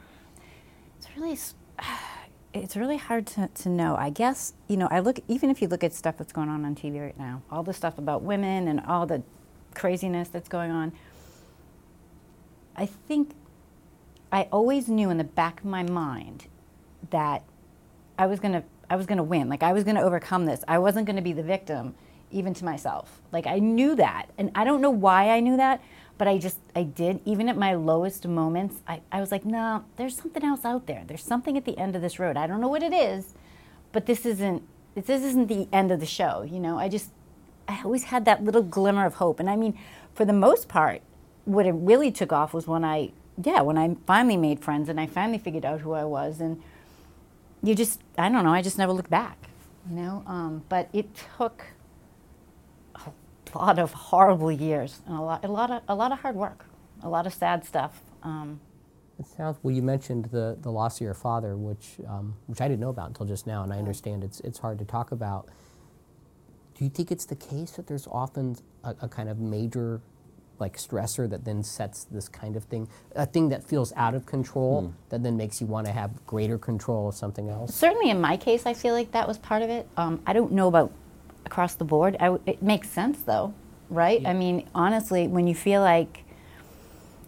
it's 0.98 1.08
really 1.17 1.38
it's 2.53 2.75
really 2.75 2.98
hard 2.98 3.25
to, 3.27 3.48
to 3.48 3.70
know. 3.70 3.96
I 3.96 4.10
guess 4.10 4.53
you 4.67 4.77
know 4.77 4.88
I 4.91 5.00
look 5.00 5.20
even 5.27 5.50
if 5.50 5.62
you 5.62 5.67
look 5.67 5.84
at 5.84 5.93
stuff 5.93 6.17
that's 6.17 6.34
going 6.34 6.50
on 6.50 6.63
on 6.65 6.75
TV 6.75 7.01
right 7.01 7.17
now, 7.17 7.41
all 7.51 7.63
the 7.63 7.74
stuff 7.74 7.98
about 7.98 8.22
women 8.22 8.67
and 8.67 8.79
all 8.82 9.05
the 9.05 9.24
craziness 9.74 10.29
that's 10.29 10.50
going 10.50 10.72
on. 10.72 10.93
I 12.75 12.86
think 12.86 13.32
I 14.32 14.48
always 14.51 14.88
knew 14.88 15.10
in 15.10 15.17
the 15.17 15.24
back 15.24 15.60
of 15.60 15.65
my 15.65 15.84
mind 15.84 16.48
that 17.12 17.43
I 18.17 18.27
was 18.27 18.39
gonna 18.39 18.63
I 18.89 18.96
was 18.96 19.05
gonna 19.05 19.24
win. 19.24 19.50
Like 19.50 19.63
I 19.63 19.74
was 19.74 19.84
gonna 19.84 20.01
overcome 20.01 20.46
this. 20.46 20.63
I 20.67 20.77
wasn't 20.77 21.08
gonna 21.08 21.22
be 21.22 21.34
the 21.34 21.43
victim, 21.43 21.96
even 22.32 22.53
to 22.55 22.65
myself. 22.65 23.22
Like 23.32 23.48
I 23.48 23.60
knew 23.60 23.96
that, 23.96 24.27
and 24.38 24.51
I 24.55 24.63
don't 24.63 24.82
know 24.82 24.91
why 24.91 25.29
I 25.29 25.39
knew 25.39 25.58
that, 25.58 25.82
but 26.17 26.27
I 26.27 26.38
just 26.38 26.60
I 26.75 26.84
did. 26.84 27.20
Even 27.25 27.50
at 27.50 27.58
my 27.58 27.74
lowest 27.74 28.27
moments, 28.27 28.82
I, 28.88 29.01
I 29.12 29.20
was 29.20 29.32
like, 29.32 29.46
no, 29.46 29.86
there's 29.96 30.15
something 30.15 30.43
else 30.43 30.65
out 30.65 30.88
there. 30.88 31.03
There's 31.08 31.24
something 31.24 31.58
at 31.58 31.65
the 31.65 31.77
end 31.77 31.96
of 31.96 32.01
this 32.01 32.20
road. 32.20 32.38
I 32.38 32.48
don't 32.48 32.62
know 32.62 32.67
what 32.67 32.84
it 32.84 32.93
is, 32.93 33.34
but 33.91 34.05
this 34.05 34.25
isn't 34.25 34.63
this 34.96 35.10
isn't 35.10 35.48
the 35.48 35.67
end 35.74 35.91
of 35.91 36.00
the 36.00 36.05
show. 36.05 36.43
You 36.43 36.60
know, 36.60 36.77
I 36.77 36.89
just 36.89 37.10
I 37.67 37.82
always 37.84 38.05
had 38.05 38.25
that 38.25 38.43
little 38.43 38.63
glimmer 38.63 39.05
of 39.05 39.15
hope. 39.15 39.39
And 39.39 39.50
I 39.50 39.55
mean, 39.55 39.77
for 40.13 40.25
the 40.25 40.34
most 40.34 40.67
part, 40.67 41.01
what 41.46 41.65
it 41.65 41.72
really 41.72 42.12
took 42.12 42.32
off 42.32 42.53
was 42.53 42.67
when 42.67 42.84
I, 42.84 43.12
yeah, 43.41 43.62
when 43.62 43.77
I 43.77 43.96
finally 44.05 44.38
made 44.38 44.60
friends 44.60 44.89
and 44.89 45.00
I 45.00 45.08
finally 45.08 45.38
figured 45.38 45.65
out 45.65 45.82
who 45.82 45.93
I 45.93 46.03
was. 46.03 46.39
And 46.39 46.62
you 47.63 47.74
just, 47.75 48.01
I 48.17 48.29
don't 48.29 48.43
know, 48.43 48.53
I 48.53 48.62
just 48.62 48.77
never 48.77 48.91
looked 48.91 49.10
back, 49.10 49.38
you 49.89 49.96
know? 49.96 50.24
Um, 50.27 50.63
but 50.70 50.89
it 50.93 51.08
took 51.38 51.65
a 52.96 53.58
lot 53.58 53.79
of 53.79 53.93
horrible 53.93 54.51
years 54.51 55.01
and 55.08 55.17
a 55.17 55.22
lot, 55.22 55.46
a 55.46 55.48
lot 55.48 55.72
of, 55.72 55.82
a 55.88 55.96
lot 55.96 56.12
of 56.12 56.20
hard 56.20 56.36
work, 56.36 56.65
a 57.01 57.10
lot 57.10 57.25
of 57.25 57.34
sad 57.34 57.65
stuff. 57.65 58.01
Um, 58.24 58.60
It 59.20 59.27
sounds 59.27 59.58
well. 59.62 59.74
You 59.74 59.84
mentioned 59.84 60.25
the, 60.25 60.58
the 60.60 60.72
loss 60.72 60.98
of 60.98 61.01
your 61.01 61.13
father, 61.13 61.55
which 61.55 62.00
um, 62.08 62.36
which 62.48 62.62
I 62.62 62.67
didn't 62.67 62.79
know 62.79 62.89
about 62.89 63.10
until 63.10 63.27
just 63.27 63.46
now, 63.46 63.63
and 63.63 63.72
I 63.72 63.77
understand 63.77 64.24
it's 64.24 64.39
it's 64.41 64.60
hard 64.60 64.79
to 64.79 64.86
talk 64.86 65.12
about. 65.12 65.48
Do 66.75 66.84
you 66.84 66.89
think 66.89 67.12
it's 67.12 67.25
the 67.25 67.36
case 67.36 67.72
that 67.77 67.86
there's 67.86 68.08
often 68.08 68.55
a, 68.84 68.96
a 69.01 69.08
kind 69.08 69.29
of 69.29 69.38
major 69.38 70.01
like 70.65 70.77
stressor 70.77 71.29
that 71.29 71.41
then 71.46 71.62
sets 71.63 72.05
this 72.15 72.27
kind 72.41 72.55
of 72.55 72.63
thing, 72.72 72.88
a 73.15 73.25
thing 73.25 73.50
that 73.50 73.63
feels 73.63 73.93
out 73.96 74.15
of 74.15 74.25
control 74.25 74.93
that 75.10 75.22
then 75.24 75.36
makes 75.38 75.62
you 75.62 75.67
want 75.67 75.86
to 75.88 75.93
have 75.93 76.10
greater 76.25 76.58
control 76.58 77.10
of 77.10 77.15
something 77.15 77.50
else? 77.50 77.75
Certainly 77.75 78.10
in 78.10 78.20
my 78.20 78.36
case, 78.38 78.65
I 78.65 78.74
feel 78.74 78.93
like 78.93 79.12
that 79.12 79.27
was 79.27 79.38
part 79.38 79.62
of 79.62 79.70
it. 79.70 79.88
Um, 79.98 80.22
I 80.25 80.34
don't 80.34 80.51
know 80.60 80.67
about 80.67 80.91
across 81.46 81.75
the 81.75 81.86
board. 81.93 82.15
I 82.20 82.27
w 82.34 82.41
it 82.46 82.62
makes 82.63 82.89
sense 82.89 83.17
though, 83.32 83.53
right? 83.89 84.22
I 84.25 84.34
mean, 84.34 84.67
honestly, 84.74 85.27
when 85.27 85.46
you 85.48 85.55
feel 85.55 85.82
like, 85.82 86.24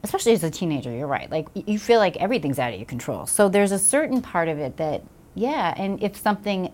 especially 0.04 0.34
as 0.34 0.44
a 0.44 0.50
teenager, 0.50 0.92
you're 0.92 1.14
right. 1.20 1.30
Like 1.30 1.48
you 1.54 1.80
feel 1.80 2.00
like 2.00 2.16
everything's 2.18 2.60
out 2.60 2.72
of 2.74 2.80
your 2.80 2.90
control. 2.96 3.26
So 3.26 3.50
there's 3.50 3.74
a 3.74 3.80
certain 3.96 4.22
part 4.22 4.48
of 4.54 4.58
it 4.66 4.78
that, 4.78 5.04
yeah, 5.36 5.74
and 5.82 6.02
if 6.02 6.16
something 6.16 6.72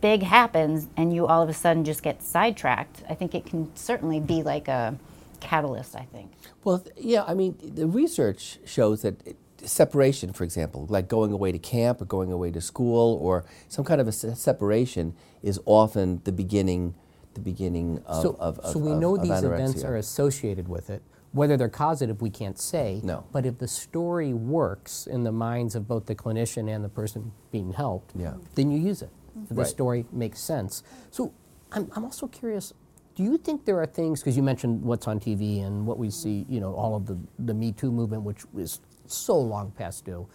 big 0.00 0.22
happens 0.22 0.88
and 0.96 1.14
you 1.14 1.26
all 1.26 1.42
of 1.42 1.48
a 1.48 1.58
sudden 1.64 1.84
just 1.84 2.02
get 2.02 2.22
sidetracked, 2.22 3.02
I 3.12 3.14
think 3.14 3.34
it 3.34 3.44
can 3.50 3.60
certainly 3.76 4.20
be 4.20 4.42
like 4.42 4.68
a 4.68 4.96
catalyst. 5.40 5.96
I 5.96 6.04
think. 6.04 6.32
Well, 6.64 6.84
yeah, 6.96 7.24
I 7.26 7.34
mean, 7.34 7.56
the 7.62 7.86
research 7.86 8.58
shows 8.64 9.02
that 9.02 9.26
it- 9.26 9.36
separation, 9.64 10.32
for 10.32 10.44
example, 10.44 10.86
like 10.88 11.08
going 11.08 11.32
away 11.32 11.50
to 11.52 11.58
camp 11.58 12.00
or 12.00 12.04
going 12.04 12.30
away 12.30 12.50
to 12.52 12.60
school 12.60 13.18
or 13.20 13.44
some 13.68 13.84
kind 13.84 14.00
of 14.00 14.06
a 14.06 14.12
se- 14.12 14.34
separation, 14.34 15.14
is 15.42 15.58
often 15.66 16.20
the 16.24 16.30
beginning, 16.32 16.94
the 17.34 17.40
beginning 17.40 18.00
of 18.06 18.22
so, 18.22 18.36
of, 18.38 18.58
of 18.60 18.72
so 18.72 18.78
we 18.78 18.92
of- 18.92 18.98
know 18.98 19.16
of 19.16 19.22
these 19.22 19.42
events 19.42 19.82
are 19.82 19.96
associated 19.96 20.68
with 20.68 20.90
it. 20.90 21.02
Whether 21.32 21.56
they're 21.56 21.68
causative, 21.68 22.22
we 22.22 22.30
can't 22.30 22.58
say. 22.58 23.00
No. 23.04 23.24
But 23.32 23.44
if 23.44 23.58
the 23.58 23.68
story 23.68 24.32
works 24.32 25.06
in 25.06 25.24
the 25.24 25.32
minds 25.32 25.74
of 25.74 25.86
both 25.88 26.06
the 26.06 26.14
clinician 26.14 26.74
and 26.74 26.82
the 26.84 26.88
person 26.88 27.32
being 27.50 27.72
helped, 27.72 28.12
Yeah. 28.16 28.34
then 28.54 28.70
you 28.70 28.78
use 28.78 29.02
it. 29.02 29.10
If 29.42 29.48
the 29.50 29.54
Right. 29.56 29.66
story 29.66 30.06
makes 30.12 30.40
sense. 30.40 30.82
So 31.10 31.32
I'm, 31.72 31.90
I'm 31.94 32.04
also 32.04 32.28
curious. 32.28 32.72
Do 33.18 33.24
you 33.24 33.36
think 33.36 33.64
there 33.64 33.80
are 33.80 33.86
things 33.86 34.20
because 34.20 34.36
you 34.36 34.44
mentioned 34.44 34.80
what's 34.80 35.08
on 35.08 35.18
TV 35.18 35.66
and 35.66 35.84
what 35.84 35.98
we 35.98 36.08
see, 36.08 36.46
you 36.48 36.60
know, 36.60 36.72
all 36.72 36.94
of 36.94 37.04
the 37.04 37.18
the 37.40 37.52
Me 37.52 37.72
Too 37.72 37.90
movement, 37.90 38.22
which 38.22 38.44
is 38.56 38.80
so 39.08 39.36
long 39.36 39.72
past 39.72 40.04
due. 40.04 40.28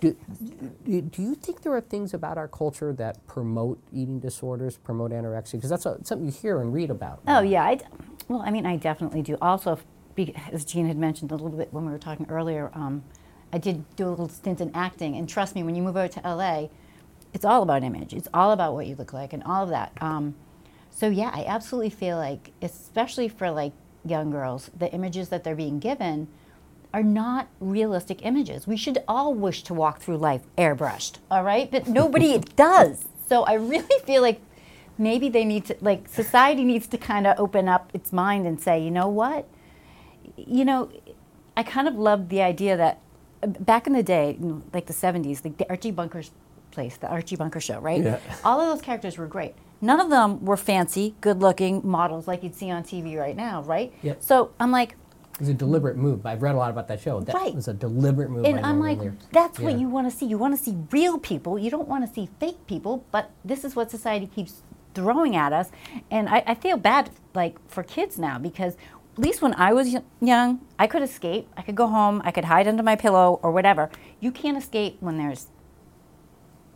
Do, 0.00 0.16
do, 0.84 1.00
do 1.02 1.20
you 1.20 1.34
think 1.34 1.62
there 1.62 1.72
are 1.72 1.80
things 1.80 2.14
about 2.14 2.38
our 2.38 2.46
culture 2.46 2.92
that 2.92 3.26
promote 3.26 3.82
eating 3.92 4.20
disorders, 4.20 4.76
promote 4.76 5.10
anorexia? 5.10 5.54
Because 5.54 5.70
that's 5.70 5.84
a, 5.84 5.98
something 6.04 6.26
you 6.26 6.30
hear 6.30 6.60
and 6.60 6.72
read 6.72 6.90
about. 6.90 7.22
Oh 7.26 7.40
yeah, 7.40 7.64
I 7.64 7.74
d 7.74 7.84
well, 8.28 8.42
I 8.46 8.52
mean, 8.52 8.66
I 8.66 8.76
definitely 8.76 9.22
do. 9.22 9.36
Also, 9.42 9.80
be, 10.14 10.32
as 10.52 10.64
Gene 10.64 10.86
had 10.86 10.98
mentioned 10.98 11.32
a 11.32 11.34
little 11.34 11.58
bit 11.58 11.72
when 11.72 11.84
we 11.84 11.90
were 11.90 11.98
talking 11.98 12.26
earlier, 12.28 12.70
um, 12.74 13.02
I 13.52 13.58
did 13.58 13.84
do 13.96 14.06
a 14.06 14.10
little 14.10 14.28
stint 14.28 14.60
in 14.60 14.70
acting, 14.76 15.16
and 15.16 15.28
trust 15.28 15.56
me, 15.56 15.64
when 15.64 15.74
you 15.74 15.82
move 15.82 15.96
over 15.96 16.06
to 16.06 16.20
LA, 16.20 16.68
it's 17.34 17.44
all 17.44 17.64
about 17.64 17.82
image. 17.82 18.14
It's 18.14 18.28
all 18.32 18.52
about 18.52 18.74
what 18.74 18.86
you 18.86 18.94
look 18.94 19.12
like 19.12 19.32
and 19.32 19.42
all 19.42 19.64
of 19.64 19.70
that. 19.70 19.90
Um, 20.00 20.36
so 20.94 21.08
yeah, 21.08 21.30
I 21.32 21.44
absolutely 21.46 21.90
feel 21.90 22.16
like, 22.16 22.52
especially 22.60 23.28
for 23.28 23.50
like 23.50 23.72
young 24.04 24.30
girls, 24.30 24.70
the 24.78 24.92
images 24.92 25.30
that 25.30 25.42
they're 25.42 25.56
being 25.56 25.78
given 25.78 26.28
are 26.94 27.02
not 27.02 27.48
realistic 27.60 28.24
images. 28.24 28.66
We 28.66 28.76
should 28.76 28.98
all 29.08 29.34
wish 29.34 29.62
to 29.64 29.74
walk 29.74 30.00
through 30.00 30.18
life 30.18 30.42
airbrushed, 30.58 31.18
all 31.30 31.42
right? 31.42 31.70
But 31.70 31.88
nobody 31.88 32.38
does. 32.56 33.06
So 33.26 33.44
I 33.44 33.54
really 33.54 33.96
feel 34.04 34.20
like 34.20 34.40
maybe 34.98 35.28
they 35.30 35.44
need 35.44 35.64
to, 35.66 35.76
like, 35.80 36.08
society 36.08 36.64
needs 36.64 36.86
to 36.88 36.98
kind 36.98 37.26
of 37.26 37.38
open 37.40 37.68
up 37.68 37.90
its 37.94 38.12
mind 38.12 38.46
and 38.46 38.60
say, 38.60 38.82
you 38.82 38.90
know 38.90 39.08
what? 39.08 39.48
You 40.36 40.66
know, 40.66 40.90
I 41.56 41.62
kind 41.62 41.88
of 41.88 41.94
loved 41.94 42.28
the 42.28 42.42
idea 42.42 42.76
that 42.76 43.00
back 43.60 43.86
in 43.86 43.94
the 43.94 44.02
day, 44.02 44.36
like 44.72 44.86
the 44.86 44.92
70s, 44.92 45.44
like 45.44 45.56
the 45.56 45.68
Archie 45.70 45.90
Bunker's 45.90 46.30
place, 46.70 46.96
the 46.98 47.08
Archie 47.08 47.36
Bunker 47.36 47.60
show, 47.60 47.80
right? 47.80 48.02
Yeah. 48.02 48.20
All 48.44 48.60
of 48.60 48.68
those 48.68 48.82
characters 48.82 49.16
were 49.16 49.26
great. 49.26 49.54
None 49.82 50.00
of 50.00 50.08
them 50.10 50.44
were 50.44 50.56
fancy, 50.56 51.14
good 51.20 51.40
looking 51.40 51.80
models 51.84 52.26
like 52.28 52.42
you'd 52.44 52.54
see 52.54 52.70
on 52.70 52.84
TV 52.84 53.18
right 53.18 53.36
now, 53.36 53.62
right? 53.62 53.92
Yep. 54.02 54.22
So 54.22 54.52
I'm 54.60 54.70
like, 54.70 54.96
It 55.34 55.40
was 55.40 55.48
a 55.48 55.54
deliberate 55.54 55.96
move. 55.96 56.24
I've 56.24 56.40
read 56.40 56.54
a 56.54 56.58
lot 56.58 56.70
about 56.70 56.86
that 56.88 57.00
show. 57.00 57.20
That 57.20 57.34
Right. 57.34 57.52
was 57.54 57.66
a 57.66 57.74
deliberate 57.74 58.30
move. 58.30 58.44
And 58.44 58.60
I'm 58.64 58.78
like, 58.78 58.98
Lear. 59.00 59.16
that's 59.32 59.58
what 59.58 59.78
you 59.78 59.88
want 59.88 60.08
to 60.10 60.16
see. 60.16 60.24
You 60.26 60.38
want 60.38 60.56
to 60.56 60.62
see 60.62 60.76
real 60.92 61.18
people. 61.18 61.58
You 61.58 61.68
don't 61.70 61.88
want 61.88 62.06
to 62.06 62.14
see 62.14 62.28
fake 62.38 62.64
people. 62.68 63.04
But 63.10 63.30
this 63.44 63.64
is 63.64 63.74
what 63.74 63.90
society 63.90 64.26
keeps 64.28 64.62
throwing 64.94 65.34
at 65.34 65.52
us. 65.52 65.70
And 66.12 66.28
I, 66.28 66.44
I 66.46 66.54
feel 66.54 66.76
bad, 66.76 67.10
like 67.34 67.56
for 67.68 67.82
kids 67.82 68.18
now, 68.18 68.38
because 68.38 68.74
at 69.14 69.18
least 69.18 69.42
when 69.42 69.54
I 69.54 69.72
was 69.72 69.88
y- 69.92 70.02
young, 70.20 70.60
I 70.78 70.86
could 70.86 71.02
escape. 71.02 71.48
I 71.56 71.62
could 71.62 71.74
go 71.74 71.88
home. 71.88 72.22
I 72.24 72.30
could 72.30 72.44
hide 72.44 72.68
under 72.68 72.82
my 72.84 72.94
pillow 72.94 73.40
or 73.42 73.50
whatever. 73.50 73.90
You 74.20 74.30
can't 74.30 74.56
escape 74.56 74.98
when 75.00 75.16
there's, 75.18 75.48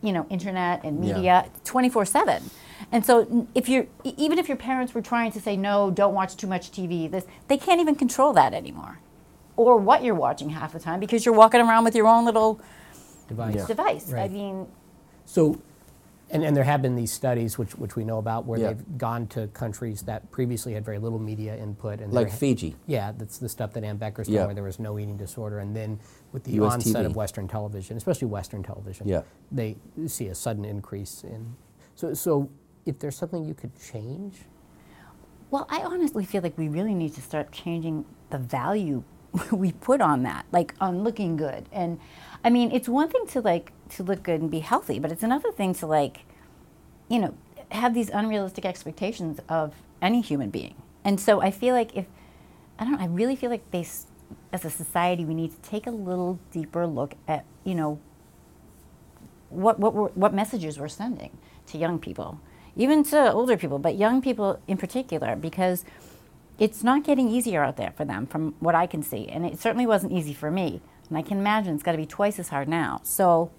you 0.01 0.11
know, 0.11 0.25
internet 0.29 0.83
and 0.83 1.05
Yeah. 1.05 1.13
media, 1.15 1.45
twenty 1.63 1.89
four 1.89 2.03
seven. 2.05 2.49
And 2.91 3.05
so, 3.05 3.47
if 3.55 3.67
you're 3.69 3.87
e- 4.03 4.13
even 4.17 4.37
if 4.39 4.47
your 4.47 4.57
parents 4.57 4.93
were 4.93 5.01
trying 5.01 5.31
to 5.33 5.41
say 5.41 5.57
no, 5.57 5.91
don't 5.91 6.13
watch 6.13 6.35
too 6.37 6.47
much 6.47 6.71
TV, 6.71 7.09
this 7.09 7.25
they 7.47 7.57
can't 7.57 7.81
even 7.81 7.95
control 7.95 8.33
that 8.33 8.53
anymore, 8.53 8.99
or 9.55 9.77
what 9.77 10.03
you're 10.03 10.15
watching 10.15 10.49
half 10.51 10.73
the 10.73 10.79
time 10.79 10.99
because 10.99 11.25
you're 11.25 11.35
walking 11.35 11.61
around 11.61 11.83
with 11.83 11.95
your 11.95 12.07
own 12.07 12.25
little 12.25 12.59
device. 13.27 13.55
Yeah. 13.55 13.65
device. 13.67 14.13
I 14.13 14.27
mean, 14.27 14.67
So, 15.25 15.59
and, 16.29 16.43
and 16.43 16.55
there 16.55 16.63
have 16.63 16.81
been 16.81 16.95
these 16.95 17.11
studies 17.11 17.57
which, 17.57 17.75
which 17.77 17.95
we 17.95 18.03
know 18.05 18.17
about 18.19 18.45
where 18.45 18.59
Yeah. 18.59 18.67
they've 18.73 18.97
gone 18.97 19.27
to 19.27 19.47
countries 19.47 20.01
that 20.03 20.29
previously 20.31 20.73
had 20.73 20.85
very 20.85 20.99
little 20.99 21.19
media 21.19 21.55
input 21.57 21.99
and 22.01 22.13
like 22.13 22.31
Fiji. 22.31 22.75
Yeah, 22.85 23.11
that's 23.17 23.37
the 23.37 23.49
stuff 23.49 23.73
that 23.73 23.83
Anne 23.83 23.97
Becker's 23.97 24.27
Yeah. 24.29 24.39
done, 24.39 24.47
where 24.47 24.55
there 24.55 24.63
was 24.63 24.79
no 24.79 24.99
eating 24.99 25.17
disorder, 25.17 25.59
and 25.59 25.75
then 25.75 25.99
with 26.31 26.43
the 26.43 26.51
US 26.61 26.73
onset 26.75 27.03
TV. 27.03 27.05
of 27.07 27.15
Western 27.15 27.47
television, 27.47 27.97
especially 27.97 28.27
Western 28.27 28.61
television, 28.63 29.07
Yeah. 29.07 29.21
they 29.51 29.77
see 30.05 30.27
a 30.27 30.35
sudden 30.35 30.63
increase 30.65 31.23
in. 31.23 31.55
So, 31.95 32.13
so 32.13 32.49
if 32.87 32.99
there's 32.99 33.15
something 33.15 33.45
you 33.45 33.53
could 33.53 33.71
change, 33.79 34.39
well, 35.49 35.67
I 35.69 35.81
honestly 35.81 36.25
feel 36.25 36.41
like 36.41 36.57
we 36.57 36.67
really 36.67 36.93
need 36.93 37.13
to 37.15 37.21
start 37.21 37.51
changing 37.51 38.05
the 38.29 38.37
value 38.37 39.03
we 39.51 39.71
put 39.71 40.01
on 40.01 40.23
that, 40.23 40.45
like 40.51 40.73
on 40.79 41.03
looking 41.03 41.37
good. 41.37 41.67
And 41.71 41.99
I 42.43 42.49
mean, 42.49 42.71
it's 42.71 42.89
one 42.89 43.09
thing 43.09 43.25
to 43.27 43.41
like 43.41 43.71
to 43.91 44.03
look 44.03 44.23
good 44.23 44.41
and 44.41 44.51
be 44.51 44.59
healthy, 44.59 44.99
but 44.99 45.11
it's 45.11 45.23
another 45.23 45.51
thing 45.51 45.73
to 45.75 45.87
like, 45.87 46.25
you 47.09 47.19
know, 47.19 47.33
have 47.71 47.93
these 47.93 48.09
unrealistic 48.09 48.65
expectations 48.65 49.39
of 49.49 49.75
any 50.01 50.21
human 50.21 50.49
being. 50.49 50.75
And 51.03 51.19
so 51.19 51.41
I 51.41 51.51
feel 51.51 51.73
like 51.73 51.95
if 51.95 52.05
I 52.79 52.83
don't 52.83 52.93
know, 52.93 52.99
I 52.99 53.07
really 53.07 53.35
feel 53.35 53.49
like 53.49 53.69
they, 53.71 53.85
as 54.53 54.65
a 54.65 54.69
society, 54.69 55.25
we 55.25 55.33
need 55.33 55.51
to 55.51 55.69
take 55.69 55.87
a 55.87 55.91
little 55.91 56.39
deeper 56.51 56.85
look 56.85 57.15
at, 57.27 57.45
you 57.63 57.75
know, 57.75 57.99
what 59.49 59.79
what 59.79 60.17
what 60.17 60.33
messages 60.33 60.77
we're 60.77 60.87
sending 60.89 61.37
to 61.67 61.77
young 61.77 61.99
people, 61.99 62.39
even 62.77 63.03
to 63.05 63.31
older 63.33 63.57
people, 63.57 63.79
but 63.79 63.95
young 63.97 64.21
people 64.21 64.59
in 64.67 64.77
particular, 64.77 65.35
because 65.35 65.83
it's 66.59 66.83
not 66.83 67.03
getting 67.03 67.27
easier 67.27 67.63
out 67.63 67.75
there 67.77 67.91
for 67.97 68.05
them, 68.05 68.25
from 68.27 68.55
what 68.59 68.75
I 68.75 68.87
can 68.87 69.03
see, 69.03 69.27
and 69.27 69.45
it 69.45 69.59
certainly 69.59 69.85
wasn't 69.87 70.11
easy 70.13 70.33
for 70.33 70.49
me, 70.51 70.81
and 71.09 71.17
I 71.17 71.21
can 71.21 71.37
imagine 71.39 71.73
it's 71.73 71.83
got 71.83 71.91
to 71.93 71.97
be 71.97 72.05
twice 72.05 72.39
as 72.39 72.49
hard 72.49 72.67
now. 72.69 73.01
So, 73.03 73.51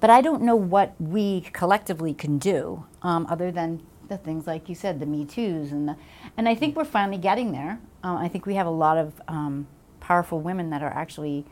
but 0.00 0.10
I 0.10 0.20
don't 0.20 0.42
know 0.42 0.56
what 0.56 0.94
we 1.00 1.42
collectively 1.52 2.14
can 2.14 2.38
do, 2.38 2.84
um, 3.02 3.26
other 3.30 3.50
than 3.52 3.82
the 4.08 4.16
things 4.18 4.46
like 4.46 4.68
you 4.68 4.74
said, 4.74 4.98
the 5.00 5.06
Me 5.06 5.24
Too's, 5.24 5.70
and 5.72 5.88
the, 5.88 5.96
and 6.36 6.48
I 6.48 6.54
think 6.54 6.76
we're 6.76 6.84
finally 6.84 7.18
getting 7.18 7.52
there. 7.52 7.78
Uh, 8.02 8.14
I 8.16 8.28
think 8.28 8.46
we 8.46 8.54
have 8.54 8.66
a 8.66 8.70
lot 8.70 8.98
of 8.98 9.20
um, 9.28 9.66
powerful 10.00 10.40
women 10.40 10.70
that 10.70 10.82
are 10.82 10.92
actually 10.92 11.44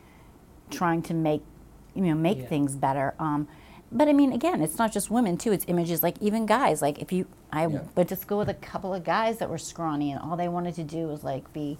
trying 0.69 1.01
to 1.03 1.13
make 1.13 1.41
you 1.95 2.01
know 2.03 2.13
make 2.15 2.39
Yeah. 2.39 2.45
things 2.47 2.75
better 2.75 3.13
um, 3.19 3.47
but 3.91 4.07
i 4.07 4.13
mean 4.13 4.31
again 4.31 4.61
it's 4.61 4.77
not 4.77 4.91
just 4.91 5.11
women 5.11 5.37
too 5.37 5.51
it's 5.51 5.65
images 5.67 6.01
like 6.01 6.15
even 6.21 6.45
guys 6.45 6.81
like 6.81 6.99
if 6.99 7.11
you 7.11 7.25
i 7.51 7.65
Yeah. 7.67 7.81
went 7.95 8.09
to 8.09 8.15
school 8.15 8.37
with 8.37 8.49
a 8.49 8.53
couple 8.55 8.93
of 8.93 9.03
guys 9.03 9.37
that 9.39 9.49
were 9.49 9.57
scrawny 9.57 10.11
and 10.11 10.19
all 10.21 10.37
they 10.37 10.47
wanted 10.47 10.75
to 10.75 10.83
do 10.83 11.07
was 11.07 11.23
like 11.23 11.51
be 11.53 11.77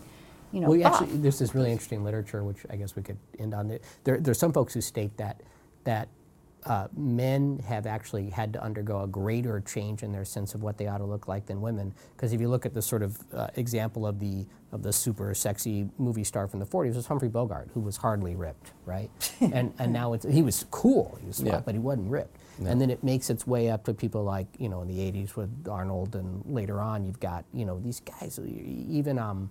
you 0.52 0.60
know 0.60 0.70
well, 0.70 0.86
actually, 0.86 1.18
there's 1.18 1.40
this 1.40 1.56
really 1.56 1.72
interesting 1.72 2.04
literature, 2.04 2.44
which 2.44 2.58
I 2.70 2.76
guess 2.76 2.94
we 2.94 3.02
could 3.02 3.18
end 3.40 3.54
on. 3.54 3.72
It. 3.72 3.86
There, 4.04 4.20
there's 4.20 4.38
some 4.38 4.52
folks 4.52 4.74
who 4.74 4.82
state 4.82 5.16
that 5.16 5.40
that 5.86 6.10
uh, 6.66 6.88
men 6.96 7.60
have 7.68 7.86
actually 7.88 8.30
had 8.30 8.54
to 8.54 8.62
undergo 8.64 9.02
a 9.02 9.08
greater 9.08 9.60
change 9.62 10.04
in 10.04 10.12
their 10.12 10.26
sense 10.26 10.54
of 10.54 10.62
what 10.62 10.78
they 10.78 10.88
ought 10.88 11.00
to 11.00 11.06
look 11.06 11.28
like 11.28 11.46
than 11.48 11.60
women. 11.62 11.94
Because 12.16 12.34
if 12.34 12.42
you 12.42 12.50
look 12.50 12.66
at 12.66 12.74
the 12.74 12.82
sort 12.82 13.02
of 13.02 13.18
uh, 13.34 13.48
example 13.56 14.06
of 14.06 14.20
the 14.20 14.46
of 14.72 14.84
the 14.84 14.94
super 14.94 15.34
sexy 15.34 15.90
movie 15.98 16.24
star 16.24 16.48
from 16.48 16.60
the 16.62 16.66
40s, 16.66 16.96
was 16.96 17.06
Humphrey 17.06 17.28
Bogart, 17.28 17.70
who 17.74 17.82
was 17.82 17.98
hardly 17.98 18.36
ripped, 18.36 18.72
right? 18.86 19.10
and 19.42 19.74
and 19.80 19.92
now 19.92 20.14
it's 20.14 20.26
he 20.26 20.42
was 20.42 20.66
cool, 20.72 21.18
he 21.22 21.28
was 21.28 21.38
smart, 21.38 21.56
Yeah. 21.56 21.62
but 21.66 21.74
he 21.76 21.80
wasn't 21.80 22.10
ripped. 22.10 22.38
And 22.64 22.80
then 22.80 22.92
it 22.92 23.04
makes 23.04 23.32
its 23.32 23.48
way 23.48 23.72
up 23.72 23.84
to 23.86 23.94
people 23.94 24.24
like 24.24 24.46
you 24.60 24.70
know 24.70 24.84
in 24.84 24.88
the 24.88 25.00
80s 25.00 25.36
with 25.36 25.50
Arnold, 25.68 26.16
and 26.16 26.44
later 26.46 26.80
on 26.80 27.04
you've 27.04 27.20
got 27.20 27.44
you 27.54 27.66
know 27.66 27.80
these 27.80 28.02
guys, 28.02 28.40
even. 28.46 29.18
Um, 29.18 29.50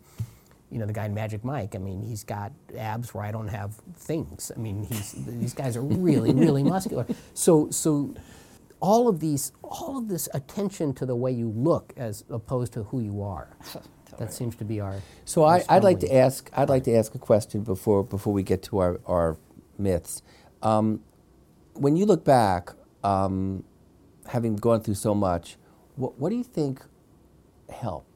you 0.70 0.78
know, 0.78 0.86
the 0.86 0.92
guy 0.92 1.06
in 1.06 1.14
Magic 1.14 1.44
Mike, 1.44 1.74
I 1.74 1.78
mean, 1.78 2.02
he's 2.02 2.24
got 2.24 2.52
abs 2.76 3.12
where 3.12 3.24
I 3.24 3.32
don't 3.32 3.48
have 3.48 3.74
things. 3.96 4.52
I 4.54 4.58
mean, 4.58 4.84
he's, 4.84 5.12
these 5.12 5.54
guys 5.54 5.76
are 5.76 5.82
really, 5.82 6.32
really 6.32 6.62
muscular. 6.76 7.06
So, 7.34 7.70
so 7.70 8.14
all 8.80 9.08
of 9.08 9.20
these, 9.20 9.52
all 9.62 9.98
of 9.98 10.08
this 10.08 10.28
attention 10.32 10.94
to 10.94 11.06
the 11.06 11.16
way 11.16 11.32
you 11.32 11.48
look 11.50 11.92
as 11.96 12.24
opposed 12.30 12.72
to 12.74 12.84
who 12.84 13.00
you 13.00 13.22
are. 13.22 13.56
That 14.18 14.34
seems 14.34 14.54
to 14.56 14.64
be 14.64 14.80
our. 14.80 14.96
So 15.24 15.44
I, 15.44 15.64
I'd 15.68 15.84
like 15.84 16.00
to 16.00 16.14
ask. 16.14 16.50
I'd 16.54 16.68
like 16.68 16.84
to 16.84 16.94
ask 16.94 17.14
a 17.14 17.18
question 17.18 17.62
before 17.62 18.04
before 18.04 18.34
we 18.34 18.42
get 18.42 18.62
to 18.64 18.78
our 18.78 19.00
our 19.06 19.38
myths. 19.78 20.20
Um, 20.62 21.00
when 21.74 21.96
you 21.96 22.04
look 22.04 22.24
back, 22.24 22.70
um, 23.02 23.64
having 24.26 24.56
gone 24.56 24.82
through 24.82 24.96
so 24.96 25.14
much, 25.14 25.56
what, 25.96 26.18
what 26.18 26.30
do 26.30 26.36
you 26.36 26.44
think 26.44 26.82
helped? 27.70 28.09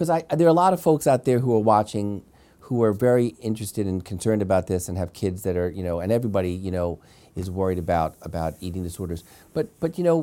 Because 0.00 0.08
I 0.08 0.22
there 0.34 0.46
are 0.46 0.48
a 0.48 0.54
lot 0.54 0.72
of 0.72 0.80
folks 0.80 1.06
out 1.06 1.26
there 1.26 1.40
who 1.40 1.54
are 1.54 1.60
watching, 1.60 2.22
who 2.60 2.82
are 2.82 2.94
very 2.94 3.34
interested 3.42 3.86
and 3.86 4.02
concerned 4.02 4.40
about 4.40 4.66
this, 4.66 4.88
and 4.88 4.96
have 4.96 5.12
kids 5.12 5.42
that 5.42 5.58
are 5.58 5.68
you 5.68 5.82
know, 5.82 6.00
and 6.00 6.10
everybody 6.10 6.52
you 6.52 6.70
know 6.70 6.98
is 7.36 7.50
worried 7.50 7.78
about 7.78 8.16
about 8.22 8.54
eating 8.60 8.82
disorders. 8.82 9.24
But 9.52 9.78
but 9.78 9.98
you 9.98 10.04
know, 10.04 10.22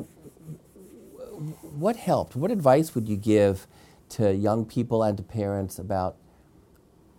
what 1.78 1.94
helped? 1.94 2.34
What 2.34 2.50
advice 2.50 2.96
would 2.96 3.08
you 3.08 3.16
give 3.16 3.68
to 4.08 4.34
young 4.34 4.64
people 4.64 5.04
and 5.04 5.16
to 5.16 5.22
parents 5.22 5.78
about 5.78 6.16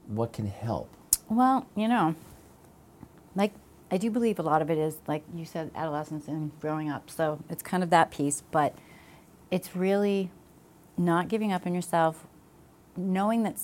what 0.08 0.34
can 0.34 0.48
help? 0.48 0.94
Well, 1.30 1.66
you 1.78 1.88
know, 1.88 2.13
like 3.36 3.54
I 3.89 3.96
do 3.96 4.12
believe 4.12 4.38
a 4.38 4.44
lot 4.44 4.62
of 4.62 4.70
it 4.70 4.78
is 4.78 4.98
like 5.08 5.24
you 5.34 5.46
said, 5.46 5.72
adolescence 5.75 6.28
and 6.28 6.51
growing 6.60 6.89
up. 6.89 7.10
So 7.10 7.42
it's 7.50 7.63
kind 7.63 7.84
of 7.84 7.89
that 7.92 8.12
piece, 8.12 8.44
but 8.51 8.75
it's 9.50 9.78
really 9.78 10.30
not 10.98 11.30
giving 11.30 11.54
up 11.54 11.66
on 11.66 11.74
yourself, 11.74 12.28
knowing 13.00 13.44
that 13.44 13.60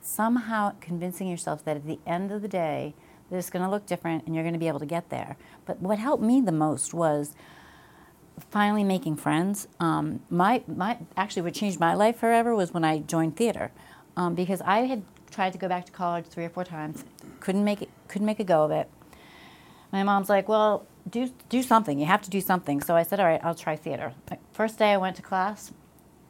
somehow 0.00 0.72
convincing 0.80 1.28
yourself 1.28 1.64
that 1.64 1.76
at 1.76 1.86
the 1.86 1.98
end 2.06 2.30
of 2.30 2.42
the 2.42 2.48
day, 2.48 2.94
that 3.30 3.38
it's 3.38 3.50
going 3.50 3.64
to 3.64 3.70
look 3.70 3.86
different 3.86 4.26
and 4.26 4.34
you're 4.34 4.44
going 4.44 4.54
to 4.54 4.60
be 4.60 4.68
able 4.68 4.80
to 4.80 4.86
get 4.86 5.10
there. 5.10 5.36
But 5.64 5.80
what 5.80 5.98
helped 5.98 6.22
me 6.22 6.40
the 6.40 6.52
most 6.52 6.92
was 6.92 7.34
finally 8.50 8.84
making 8.84 9.16
friends. 9.16 9.66
Um, 9.80 10.20
my, 10.28 10.62
my, 10.66 10.98
actually, 11.16 11.42
what 11.42 11.54
changed 11.54 11.80
my 11.80 11.94
life 11.94 12.16
forever 12.16 12.54
was 12.54 12.72
when 12.72 12.84
I 12.84 12.98
joined 12.98 13.36
theater, 13.36 13.70
um, 14.16 14.34
because 14.34 14.60
I 14.62 14.80
had 14.80 15.02
tried 15.30 15.52
to 15.52 15.58
go 15.58 15.68
back 15.68 15.86
to 15.86 15.92
college 15.92 16.26
three 16.26 16.44
or 16.44 16.50
four 16.50 16.64
times, 16.64 17.04
couldn't 17.40 17.64
make 17.64 17.82
it, 17.82 17.90
couldn't 18.08 18.26
make 18.26 18.40
a 18.40 18.44
go 18.44 18.64
of 18.64 18.70
it. 18.70 18.88
My 19.92 20.02
mom's 20.02 20.28
like, 20.28 20.48
"Well, 20.48 20.86
do 21.08 21.30
do 21.48 21.62
something. 21.62 21.98
You 21.98 22.06
have 22.06 22.22
to 22.22 22.30
do 22.30 22.40
something." 22.40 22.80
So 22.80 22.96
I 22.96 23.04
said, 23.04 23.20
"All 23.20 23.26
right, 23.26 23.40
I'll 23.44 23.54
try 23.54 23.76
theater." 23.76 24.12
First 24.52 24.78
day 24.78 24.92
I 24.92 24.96
went 24.96 25.16
to 25.16 25.22
class, 25.22 25.72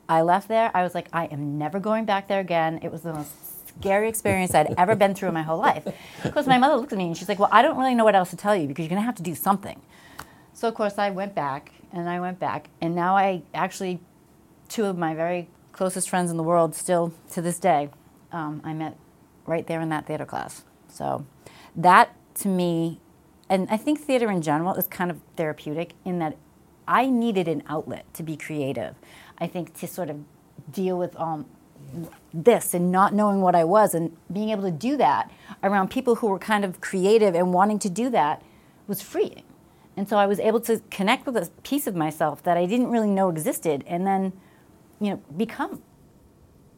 I 0.09 0.23
left 0.23 0.49
there. 0.49 0.71
I 0.75 0.83
was 0.83 0.95
like, 0.95 1.09
"I 1.13 1.27
am 1.27 1.59
never 1.59 1.81
going 1.81 2.05
back 2.05 2.29
there 2.29 2.41
again." 2.41 2.81
It 2.83 2.93
was 2.93 3.03
the 3.03 3.13
most 3.13 3.33
scary 3.69 4.09
experience 4.09 4.55
I'd 4.55 4.75
ever 4.79 4.95
been 4.95 5.15
through 5.15 5.29
in 5.29 5.35
my 5.35 5.43
whole 5.43 5.59
life. 5.59 5.87
Because 6.23 6.47
my 6.47 6.59
mother 6.59 6.77
looked 6.77 6.93
at 6.93 6.99
me 6.99 7.07
and 7.07 7.17
she's 7.17 7.29
like, 7.29 7.39
"Well, 7.39 7.49
I 7.51 7.63
don't 7.63 7.77
really 7.77 7.95
know 7.95 8.05
what 8.05 8.15
else 8.15 8.31
to 8.31 8.37
tell 8.37 8.55
you 8.55 8.67
because 8.67 8.85
you're 8.85 8.91
going 8.91 9.03
to 9.03 9.07
have 9.07 9.17
to 9.17 9.23
do 9.23 9.35
something." 9.35 9.81
So 10.53 10.69
of 10.69 10.75
course 10.75 10.99
I 10.99 11.11
went 11.11 11.35
back 11.35 11.73
and 11.93 12.09
I 12.09 12.21
went 12.21 12.39
back 12.39 12.69
and 12.81 12.95
now 12.95 13.17
I 13.17 13.43
actually 13.53 14.01
two 14.69 14.85
of 14.85 14.97
my 14.97 15.15
very 15.15 15.49
closest 15.73 16.09
friends 16.09 16.31
in 16.31 16.37
the 16.37 16.43
world 16.43 16.75
still 16.75 17.13
to 17.33 17.43
this 17.43 17.59
day 17.59 17.91
um, 18.35 18.61
I 18.65 18.75
met 18.75 18.97
right 19.47 19.67
there 19.67 19.81
in 19.81 19.89
that 19.91 20.07
theater 20.07 20.27
class. 20.27 20.65
So 20.89 21.25
that 21.77 22.15
to 22.37 22.49
me, 22.49 23.01
and 23.49 23.69
I 23.71 23.77
think 23.77 24.01
theater 24.01 24.31
in 24.31 24.43
general 24.43 24.75
is 24.75 24.87
kind 24.87 25.11
of 25.11 25.21
therapeutic 25.37 25.95
in 26.05 26.19
that 26.19 26.37
I 26.87 27.07
needed 27.07 27.49
an 27.49 27.63
outlet 27.69 28.13
to 28.15 28.23
be 28.23 28.37
creative. 28.37 28.97
I 29.45 29.47
think 29.47 29.79
to 29.81 29.87
sort 29.87 30.09
of 30.11 30.17
deal 30.73 30.99
with 30.99 31.15
um, 31.21 31.45
this 32.33 32.73
and 32.75 32.91
not 32.91 33.13
knowing 33.13 33.41
what 33.43 33.55
I 33.55 33.65
was 33.65 33.95
and 33.95 34.17
being 34.33 34.49
able 34.51 34.63
to 34.63 34.71
do 34.71 34.97
that 34.97 35.31
around 35.63 35.91
people 35.91 36.17
who 36.17 36.29
were 36.29 36.39
kind 36.39 36.65
of 36.65 36.81
creative 36.81 37.35
and 37.35 37.53
wanting 37.53 37.79
to 37.81 37.91
do 37.91 38.09
that 38.11 38.43
was 38.89 39.03
freeing. 39.03 39.43
And 39.97 40.09
so 40.09 40.17
I 40.17 40.27
was 40.27 40.41
able 40.41 40.61
to 40.61 40.81
connect 40.91 41.27
with 41.27 41.37
a 41.37 41.49
piece 41.63 41.87
of 41.87 41.95
myself 41.95 42.43
that 42.45 42.57
I 42.57 42.65
didn't 42.67 42.89
really 42.91 43.11
know 43.11 43.29
existed 43.29 43.85
and 43.87 44.07
then, 44.07 44.33
you 44.99 45.11
know, 45.11 45.17
become. 45.37 45.83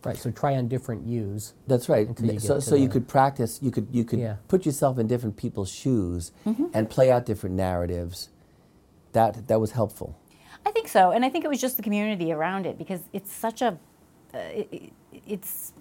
Right. 0.05 0.17
So 0.17 0.31
try 0.31 0.57
on 0.57 0.69
different 0.69 1.07
yous. 1.07 1.55
That's 1.67 1.89
right. 1.89 2.07
You 2.09 2.15
so 2.17 2.23
get 2.27 2.41
to 2.41 2.61
so 2.61 2.75
you 2.77 2.89
could 2.89 3.09
practice. 3.09 3.59
You 3.63 3.71
could 3.71 3.89
you 3.91 4.05
could 4.05 4.19
Yeah. 4.21 4.37
put 4.49 4.67
yourself 4.67 4.99
in 4.99 5.07
different 5.07 5.37
people's 5.37 5.71
shoes 5.71 6.33
Mm-hmm. 6.45 6.67
and 6.75 6.91
play 6.91 7.11
out 7.11 7.27
different 7.27 7.57
narratives. 7.57 8.29
That 9.13 9.49
that 9.49 9.61
was 9.61 9.73
helpful. 9.73 10.19
I 10.67 10.73
think 10.73 10.89
so, 10.89 11.13
and 11.13 11.25
I 11.25 11.31
think 11.31 11.47
it 11.47 11.49
was 11.49 11.61
just 11.63 11.79
the 11.79 11.85
community 11.85 12.33
around 12.33 12.67
it 12.67 12.79
because 12.79 13.03
it's 13.15 13.33
such 13.33 13.63
a, 13.63 13.79
uh, 14.35 14.39
it, 14.39 14.69
it- 14.73 14.95
it's, 15.29 15.75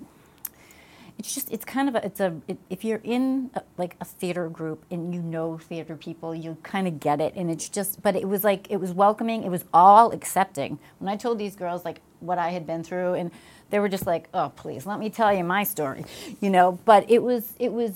it's 1.19 1.33
just 1.35 1.51
it's 1.51 1.65
kind 1.65 1.89
of 1.89 1.95
a 1.95 2.05
it's 2.05 2.19
a 2.21 2.35
it, 2.47 2.57
if 2.69 2.83
you're 2.85 3.01
in 3.03 3.51
a, 3.55 3.63
like 3.77 3.97
a 4.01 4.05
theater 4.05 4.49
group 4.49 4.85
and 4.91 5.13
you 5.15 5.21
know 5.21 5.57
theater 5.59 5.95
people, 5.97 6.35
you 6.35 6.57
kind 6.63 6.87
of 6.87 6.99
get 6.99 7.21
it, 7.21 7.33
and 7.37 7.51
it's 7.51 7.69
just 7.69 8.01
but 8.03 8.15
it 8.15 8.27
was 8.29 8.43
like 8.45 8.69
it 8.71 8.77
was 8.77 8.93
welcoming, 8.93 9.43
it 9.43 9.49
was 9.51 9.65
all 9.73 10.11
accepting. 10.13 10.79
When 10.99 11.09
I 11.13 11.17
told 11.17 11.39
these 11.39 11.55
girls 11.55 11.85
like 11.85 12.01
what 12.21 12.37
I 12.39 12.51
had 12.51 12.67
been 12.67 12.83
through, 12.83 13.15
and 13.15 13.31
they 13.71 13.79
were 13.79 13.89
just 13.89 14.07
like, 14.07 14.29
oh 14.33 14.51
please 14.55 14.85
let 14.87 14.99
me 14.99 15.09
tell 15.11 15.33
you 15.33 15.43
my 15.45 15.63
story, 15.65 16.05
you 16.41 16.49
know. 16.51 16.79
But 16.85 17.09
it 17.11 17.23
was 17.23 17.53
it 17.59 17.73
was 17.73 17.93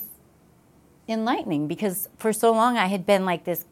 enlightening 1.10 1.68
because 1.68 2.10
for 2.18 2.34
so 2.34 2.52
long 2.52 2.78
I 2.78 2.88
had 2.88 3.06
been 3.06 3.26
like 3.26 3.46
this 3.46 3.66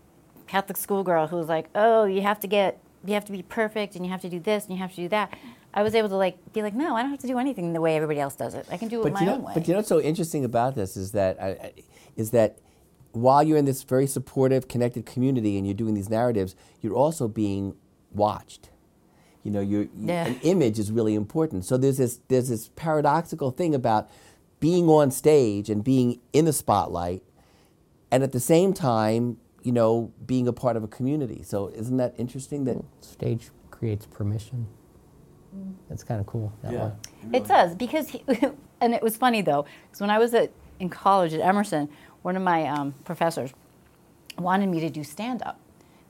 Catholic 0.48 0.78
schoolgirl 0.78 1.28
who 1.28 1.38
was 1.38 1.48
like, 1.50 1.70
"Oh, 1.76 2.06
you 2.06 2.22
have 2.22 2.40
to 2.42 2.48
get, 2.48 2.80
you 3.06 3.14
have 3.14 3.26
to 3.26 3.32
be 3.32 3.42
perfect, 3.44 3.96
and 3.96 4.06
you 4.06 4.12
have 4.12 4.22
to 4.22 4.30
do 4.30 4.40
this, 4.40 4.66
and 4.66 4.74
you 4.74 4.80
have 4.80 4.92
to 4.92 4.96
do 4.98 5.10
that." 5.10 5.34
I 5.74 5.84
was 5.84 5.94
able 5.96 6.10
to 6.10 6.16
like 6.16 6.38
be 6.54 6.62
like, 6.62 6.74
"No, 6.74 6.96
I 6.96 7.02
don't 7.02 7.12
have 7.12 7.20
to 7.20 7.28
do 7.28 7.38
anything 7.38 7.74
the 7.74 7.82
way 7.82 7.96
everybody 7.96 8.20
else 8.20 8.36
does 8.36 8.54
it. 8.56 8.66
I 8.72 8.78
can 8.78 8.88
do 8.88 9.02
it 9.02 9.04
But 9.04 9.14
my 9.14 9.20
you 9.22 9.26
know, 9.28 9.34
own 9.36 9.44
way." 9.44 9.52
but 9.54 9.68
you 9.68 9.74
know 9.74 9.80
what's 9.80 9.90
so 9.90 10.02
interesting 10.02 10.44
about 10.46 10.76
this 10.76 10.98
is 10.98 11.12
that 11.12 11.42
I, 11.42 11.74
is 12.16 12.32
that 12.32 12.58
while 13.12 13.42
you're 13.44 13.58
in 13.58 13.66
this 13.66 13.84
very 13.84 14.08
supportive, 14.08 14.68
connected 14.68 15.06
community 15.06 15.58
and 15.58 15.66
you're 15.66 15.74
doing 15.74 15.94
these 15.94 16.10
narratives, 16.10 16.56
you're 16.82 16.94
also 16.96 17.28
being 17.28 17.76
watched. 18.14 18.70
You 19.44 19.52
know, 19.52 19.62
you're, 19.62 19.84
you- 19.84 20.08
Yeah. 20.08 20.28
an 20.28 20.40
image 20.44 20.78
is 20.78 20.92
really 20.92 21.16
important. 21.16 21.64
So 21.66 21.78
there's 21.78 21.98
this 21.98 22.20
there's 22.28 22.50
this 22.50 22.70
paradoxical 22.76 23.52
thing 23.52 23.74
about 23.76 24.10
being 24.60 24.90
on 24.90 25.12
stage 25.12 25.70
and 25.70 25.84
being 25.84 26.20
in 26.34 26.46
the 26.46 26.54
spotlight, 26.54 27.22
and 28.12 28.24
at 28.24 28.32
the 28.32 28.40
same 28.40 28.74
time, 28.74 29.38
you 29.68 29.74
know, 29.74 30.10
being 30.26 30.48
a 30.48 30.54
part 30.54 30.78
of 30.78 30.84
a 30.86 30.88
community. 30.88 31.44
So 31.44 31.68
isn't 31.76 31.98
that 31.98 32.14
interesting? 32.18 32.64
That 32.64 32.78
Stage 33.02 33.50
creates 33.70 34.06
permission. 34.06 34.66
That's 35.90 36.06
kind 36.06 36.22
of 36.22 36.26
cool. 36.26 36.54
That 36.62 36.72
Yeah. 36.72 36.86
way. 36.86 36.92
It 37.34 37.48
does 37.48 37.76
because, 37.76 38.08
he, 38.08 38.24
and 38.82 38.94
it 38.94 39.04
was 39.04 39.18
funny 39.18 39.42
though, 39.42 39.66
because 39.88 40.00
when 40.00 40.10
I 40.10 40.20
was 40.20 40.34
at, 40.34 40.52
in 40.80 40.88
college 40.90 41.34
at 41.34 41.42
Emerson, 41.42 41.90
one 42.22 42.38
of 42.38 42.44
my 42.44 42.66
um, 42.66 42.94
professors 43.04 43.52
wanted 44.38 44.70
me 44.70 44.80
to 44.80 44.90
do 44.90 45.04
stand 45.04 45.42
up, 45.44 45.60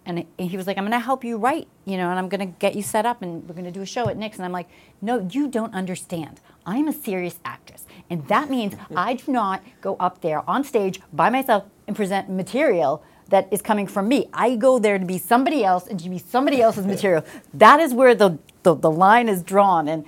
and 0.05 0.19
he- 0.37 0.47
he 0.49 0.55
was 0.57 0.67
like, 0.67 0.77
"I'm 0.77 0.83
going 0.83 0.91
to 0.91 0.99
help 0.99 1.23
you 1.23 1.37
write, 1.37 1.67
you 1.85 1.97
know, 1.97 2.09
and 2.11 2.19
I'm 2.19 2.29
going 2.29 2.41
to 2.41 2.53
get 2.59 2.75
you 2.75 2.83
set 2.83 3.05
up, 3.07 3.21
and 3.23 3.47
we're 3.47 3.55
going 3.55 3.65
to 3.65 3.71
do 3.71 3.81
a 3.81 3.85
show 3.87 4.07
at 4.07 4.17
Nick's." 4.17 4.37
And 4.37 4.45
I'm 4.45 4.51
like, 4.51 4.67
"No, 5.01 5.27
you 5.31 5.47
don't 5.47 5.73
understand. 5.73 6.41
I'm 6.65 6.87
a 6.87 6.93
serious 6.93 7.39
actress, 7.43 7.85
and 8.09 8.27
that 8.27 8.49
means 8.51 8.75
I 8.95 9.15
do 9.15 9.31
not 9.31 9.63
go 9.81 9.95
up 9.99 10.21
there 10.21 10.47
on 10.47 10.63
stage 10.63 10.99
by 11.11 11.29
myself 11.31 11.63
and 11.87 11.95
present 11.95 12.29
material." 12.29 13.01
That 13.29 13.47
is 13.51 13.61
coming 13.61 13.87
from 13.87 14.07
me. 14.07 14.29
I 14.33 14.55
go 14.55 14.79
there 14.79 14.97
to 14.97 15.05
be 15.05 15.17
somebody 15.17 15.63
else 15.63 15.85
and 15.87 15.99
to 15.99 16.09
be 16.09 16.17
somebody 16.17 16.61
else's 16.61 16.85
material. 16.95 17.23
That 17.53 17.79
is 17.79 17.93
where 17.93 18.15
the, 18.15 18.37
the, 18.63 18.73
the 18.75 18.89
line 18.91 19.27
is 19.29 19.43
drawn. 19.43 19.87
And 19.89 20.05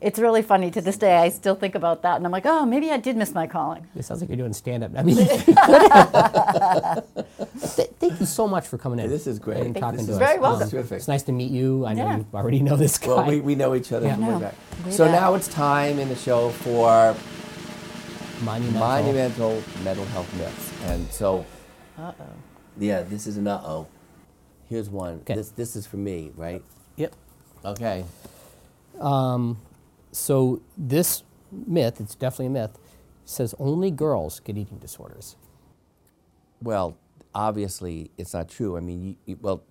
it's 0.00 0.18
really 0.18 0.42
funny 0.42 0.70
to 0.72 0.80
this 0.80 0.96
day. 0.96 1.16
I 1.16 1.28
still 1.28 1.54
think 1.56 1.74
about 1.74 2.02
that, 2.02 2.16
and 2.16 2.24
I'm 2.24 2.30
like, 2.30 2.46
oh, 2.46 2.64
maybe 2.64 2.90
I 2.92 2.98
did 2.98 3.16
miss 3.16 3.34
my 3.34 3.48
calling. 3.48 3.84
It 3.96 4.04
sounds 4.04 4.20
like 4.20 4.30
you're 4.30 4.36
doing 4.36 4.52
stand 4.52 4.84
up. 4.84 4.92
I 4.96 5.02
mean, 5.02 5.16
Th- 7.76 7.88
thank 7.98 8.20
you 8.20 8.26
so 8.26 8.46
much 8.46 8.66
for 8.68 8.78
coming 8.78 8.98
in. 9.00 9.10
this 9.10 9.26
is 9.26 9.38
great. 9.40 9.58
And 9.66 9.74
This 9.74 9.80
talking 9.80 10.00
is 10.00 10.06
to 10.06 10.12
us. 10.12 10.18
very 10.18 10.38
welcome. 10.38 10.60
This 10.60 10.70
terrific. 10.70 10.98
It's 10.98 11.08
nice 11.08 11.22
to 11.24 11.32
meet 11.32 11.50
you. 11.50 11.84
I 11.86 11.94
know 11.94 12.04
Yeah. 12.06 12.16
you 12.18 12.26
already 12.34 12.60
know 12.60 12.76
this 12.76 12.96
guy. 12.98 13.08
Well, 13.08 13.26
we, 13.26 13.40
we 13.40 13.54
know 13.56 13.74
each 13.74 13.92
other 13.92 14.06
Yeah. 14.06 14.14
from 14.16 14.26
way 14.34 14.40
back. 14.40 14.54
way 14.84 14.90
So 14.92 15.04
back. 15.06 15.20
now 15.20 15.34
it's 15.34 15.48
time 15.48 15.98
in 15.98 16.08
the 16.08 16.16
show 16.16 16.50
for 16.50 17.14
monumental. 18.44 18.80
monumental 18.80 19.62
mental 19.82 20.04
health 20.06 20.32
myths. 20.36 20.72
And 20.84 21.10
so, 21.10 21.44
Uh 21.98 22.12
oh. 22.20 22.24
yeah, 22.78 23.02
this 23.02 23.26
is 23.26 23.38
an 23.38 23.48
uh 23.48 23.60
oh. 23.64 23.88
Here's 24.68 24.90
one. 24.90 25.16
Okay. 25.22 25.34
This 25.34 25.50
this 25.50 25.76
is 25.76 25.86
for 25.86 25.96
me, 25.98 26.32
right? 26.36 26.62
Yep. 26.96 27.14
Okay. 27.64 28.04
Um, 29.00 29.58
So 30.12 30.62
this 30.76 31.22
myth, 31.52 32.00
it's 32.00 32.14
definitely 32.14 32.46
a 32.46 32.50
myth, 32.50 32.78
says 33.24 33.54
only 33.58 33.90
girls 33.90 34.40
get 34.40 34.56
eating 34.58 34.78
disorders. 34.78 35.36
Well, 36.62 36.96
obviously, 37.34 38.10
it's 38.18 38.34
not 38.34 38.48
true. 38.48 38.76
I 38.76 38.80
mean, 38.80 39.02
you, 39.04 39.16
you, 39.26 39.38
well, 39.40 39.62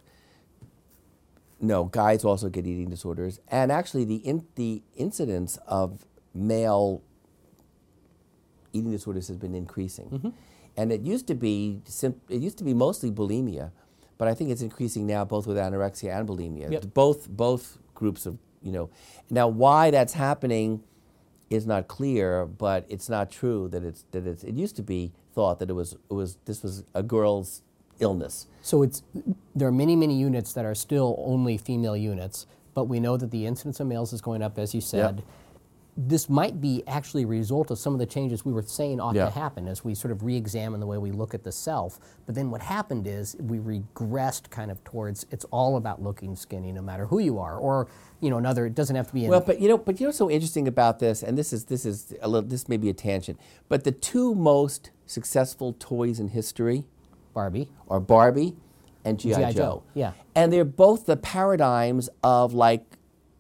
no, 1.59 1.85
guys 1.85 2.23
also 2.25 2.49
get 2.49 2.67
eating 2.67 2.89
disorders, 2.89 3.39
and 3.49 3.71
actually, 3.71 4.05
the 4.05 4.17
in, 4.17 4.45
the 4.55 4.81
incidence 4.95 5.57
of 5.67 6.05
male 6.33 7.01
eating 8.73 8.91
disorders 8.91 9.27
has 9.29 9.37
been 9.37 9.55
increasing. 9.55 10.33
And 10.77 10.91
it 10.91 11.01
used 11.01 11.27
to 11.27 11.35
be 11.35 11.81
sim- 11.85 12.21
it 12.29 12.39
used 12.41 12.57
to 12.59 12.63
be 12.63 12.73
mostly 12.73 13.11
bulimia, 13.11 13.71
but 14.17 14.27
I 14.27 14.33
think 14.33 14.51
it's 14.51 14.61
increasing 14.61 15.07
now 15.07 15.25
both 15.25 15.47
with 15.47 15.57
anorexia 15.57 16.17
and 16.17 16.29
bulimia. 16.29 16.71
Yep. 16.71 16.93
Both 16.93 17.29
both 17.29 17.79
groups 17.95 18.25
of 18.25 18.37
you 18.61 18.71
know. 18.71 18.89
Now, 19.29 19.47
why 19.47 19.91
that's 19.91 20.13
happening 20.13 20.83
is 21.49 21.65
not 21.65 21.87
clear, 21.87 22.45
but 22.45 22.85
it's 22.89 23.09
not 23.09 23.31
true 23.31 23.67
that 23.69 23.83
it's 23.83 24.05
that 24.11 24.27
it's. 24.27 24.43
It 24.43 24.55
used 24.55 24.75
to 24.75 24.83
be 24.83 25.13
thought 25.33 25.59
that 25.59 25.69
it 25.69 25.73
was 25.73 25.93
it 25.93 26.13
was 26.13 26.37
this 26.45 26.61
was 26.61 26.83
a 26.93 27.01
girl's 27.03 27.61
illness. 27.99 28.47
So 28.61 28.83
it's 28.83 29.01
there 29.55 29.67
are 29.67 29.71
many 29.71 29.95
many 29.95 30.19
units 30.19 30.53
that 30.53 30.65
are 30.65 30.75
still 30.75 31.15
only 31.25 31.57
female 31.57 31.97
units, 31.97 32.45
but 32.73 32.85
we 32.85 32.99
know 32.99 33.17
that 33.17 33.31
the 33.31 33.45
incidence 33.45 33.79
of 33.79 33.87
males 33.87 34.13
is 34.13 34.21
going 34.21 34.41
up, 34.41 34.59
as 34.59 34.75
you 34.75 34.81
said. 34.81 35.23
This 35.99 36.29
might 36.29 36.61
be 36.61 36.83
actually 36.87 37.23
a 37.23 37.27
result 37.27 37.71
of 37.71 37.79
some 37.79 37.91
of 37.93 37.99
the 37.99 38.05
changes 38.05 38.45
we 38.45 38.53
were 38.53 38.61
saying 38.61 38.99
ought 38.99 39.15
Yeah. 39.15 39.25
to 39.25 39.31
happen 39.31 39.67
as 39.67 39.83
we 39.83 39.95
sort 39.95 40.11
of 40.11 40.23
re-examine 40.23 40.79
the 40.79 40.85
way 40.85 40.99
we 40.99 41.11
look 41.11 41.33
at 41.33 41.43
the 41.43 41.51
self. 41.51 41.99
But 42.27 42.35
then 42.35 42.51
what 42.51 42.61
happened 42.61 43.07
is 43.07 43.35
we 43.39 43.57
regressed 43.57 44.51
kind 44.51 44.69
of 44.69 44.83
towards 44.83 45.25
it's 45.31 45.45
all 45.45 45.75
about 45.75 46.01
looking 46.01 46.35
skinny 46.35 46.71
no 46.71 46.83
matter 46.83 47.07
who 47.07 47.17
you 47.17 47.39
are, 47.39 47.57
or 47.57 47.87
you 48.21 48.29
know 48.29 48.37
another. 48.37 48.67
It 48.67 48.75
doesn't 48.75 48.95
have 48.95 49.07
to 49.07 49.13
be. 49.13 49.27
Well, 49.27 49.39
but 49.41 49.59
you 49.59 49.67
know, 49.67 49.77
but 49.77 49.99
you 49.99 50.05
know, 50.05 50.09
what's 50.09 50.19
so 50.19 50.29
interesting 50.29 50.67
about 50.67 50.99
this, 50.99 51.23
and 51.23 51.35
this 51.37 51.51
is 51.51 51.65
this 51.65 51.83
is 51.85 52.13
a 52.21 52.27
little, 52.27 52.47
this 52.47 52.69
may 52.69 52.77
be 52.77 52.89
a 52.89 52.93
tangent, 52.93 53.39
but 53.67 53.83
the 53.83 53.91
two 53.91 54.35
most 54.35 54.91
successful 55.07 55.75
toys 55.79 56.19
in 56.19 56.27
history 56.29 56.83
Barbie. 57.33 57.69
are 57.89 57.99
Barbie 57.99 58.55
and 59.03 59.19
GI 59.19 59.29
G.I. 59.35 59.51
Joe. 59.53 59.57
Joe, 59.57 59.83
yeah. 59.93 60.11
and 60.35 60.51
they're 60.53 60.65
both 60.65 61.05
the 61.05 61.15
paradigms 61.17 62.09
of 62.23 62.53
like 62.53 62.96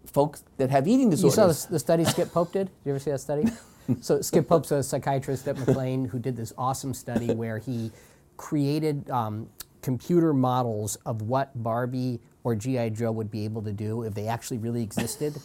folks 0.09 0.43
that 0.57 0.69
have 0.69 0.87
eating 0.87 1.09
disorders. 1.09 1.37
You 1.37 1.53
saw 1.53 1.67
the, 1.67 1.73
the 1.73 1.79
study 1.79 2.05
Skip 2.05 2.31
Pope 2.31 2.51
did? 2.53 2.67
Did 2.67 2.73
you 2.85 2.91
ever 2.91 2.99
see 2.99 3.11
that 3.11 3.19
study? 3.19 3.43
so 4.01 4.21
Skip 4.21 4.47
Pope's 4.47 4.71
a 4.71 4.83
psychiatrist 4.83 5.47
at 5.47 5.57
McLean 5.57 6.05
who 6.05 6.19
did 6.19 6.35
this 6.35 6.53
awesome 6.57 6.93
study 6.93 7.33
where 7.33 7.57
he 7.57 7.91
created 8.37 9.09
um, 9.09 9.49
computer 9.81 10.33
models 10.33 10.97
of 11.05 11.21
what 11.23 11.51
Barbie 11.61 12.19
or 12.43 12.55
GI 12.55 12.91
Joe 12.91 13.11
would 13.11 13.29
be 13.29 13.43
able 13.43 13.61
to 13.63 13.71
do 13.73 14.03
if 14.03 14.13
they 14.13 14.27
actually 14.27 14.57
really 14.57 14.81
existed. 14.81 15.35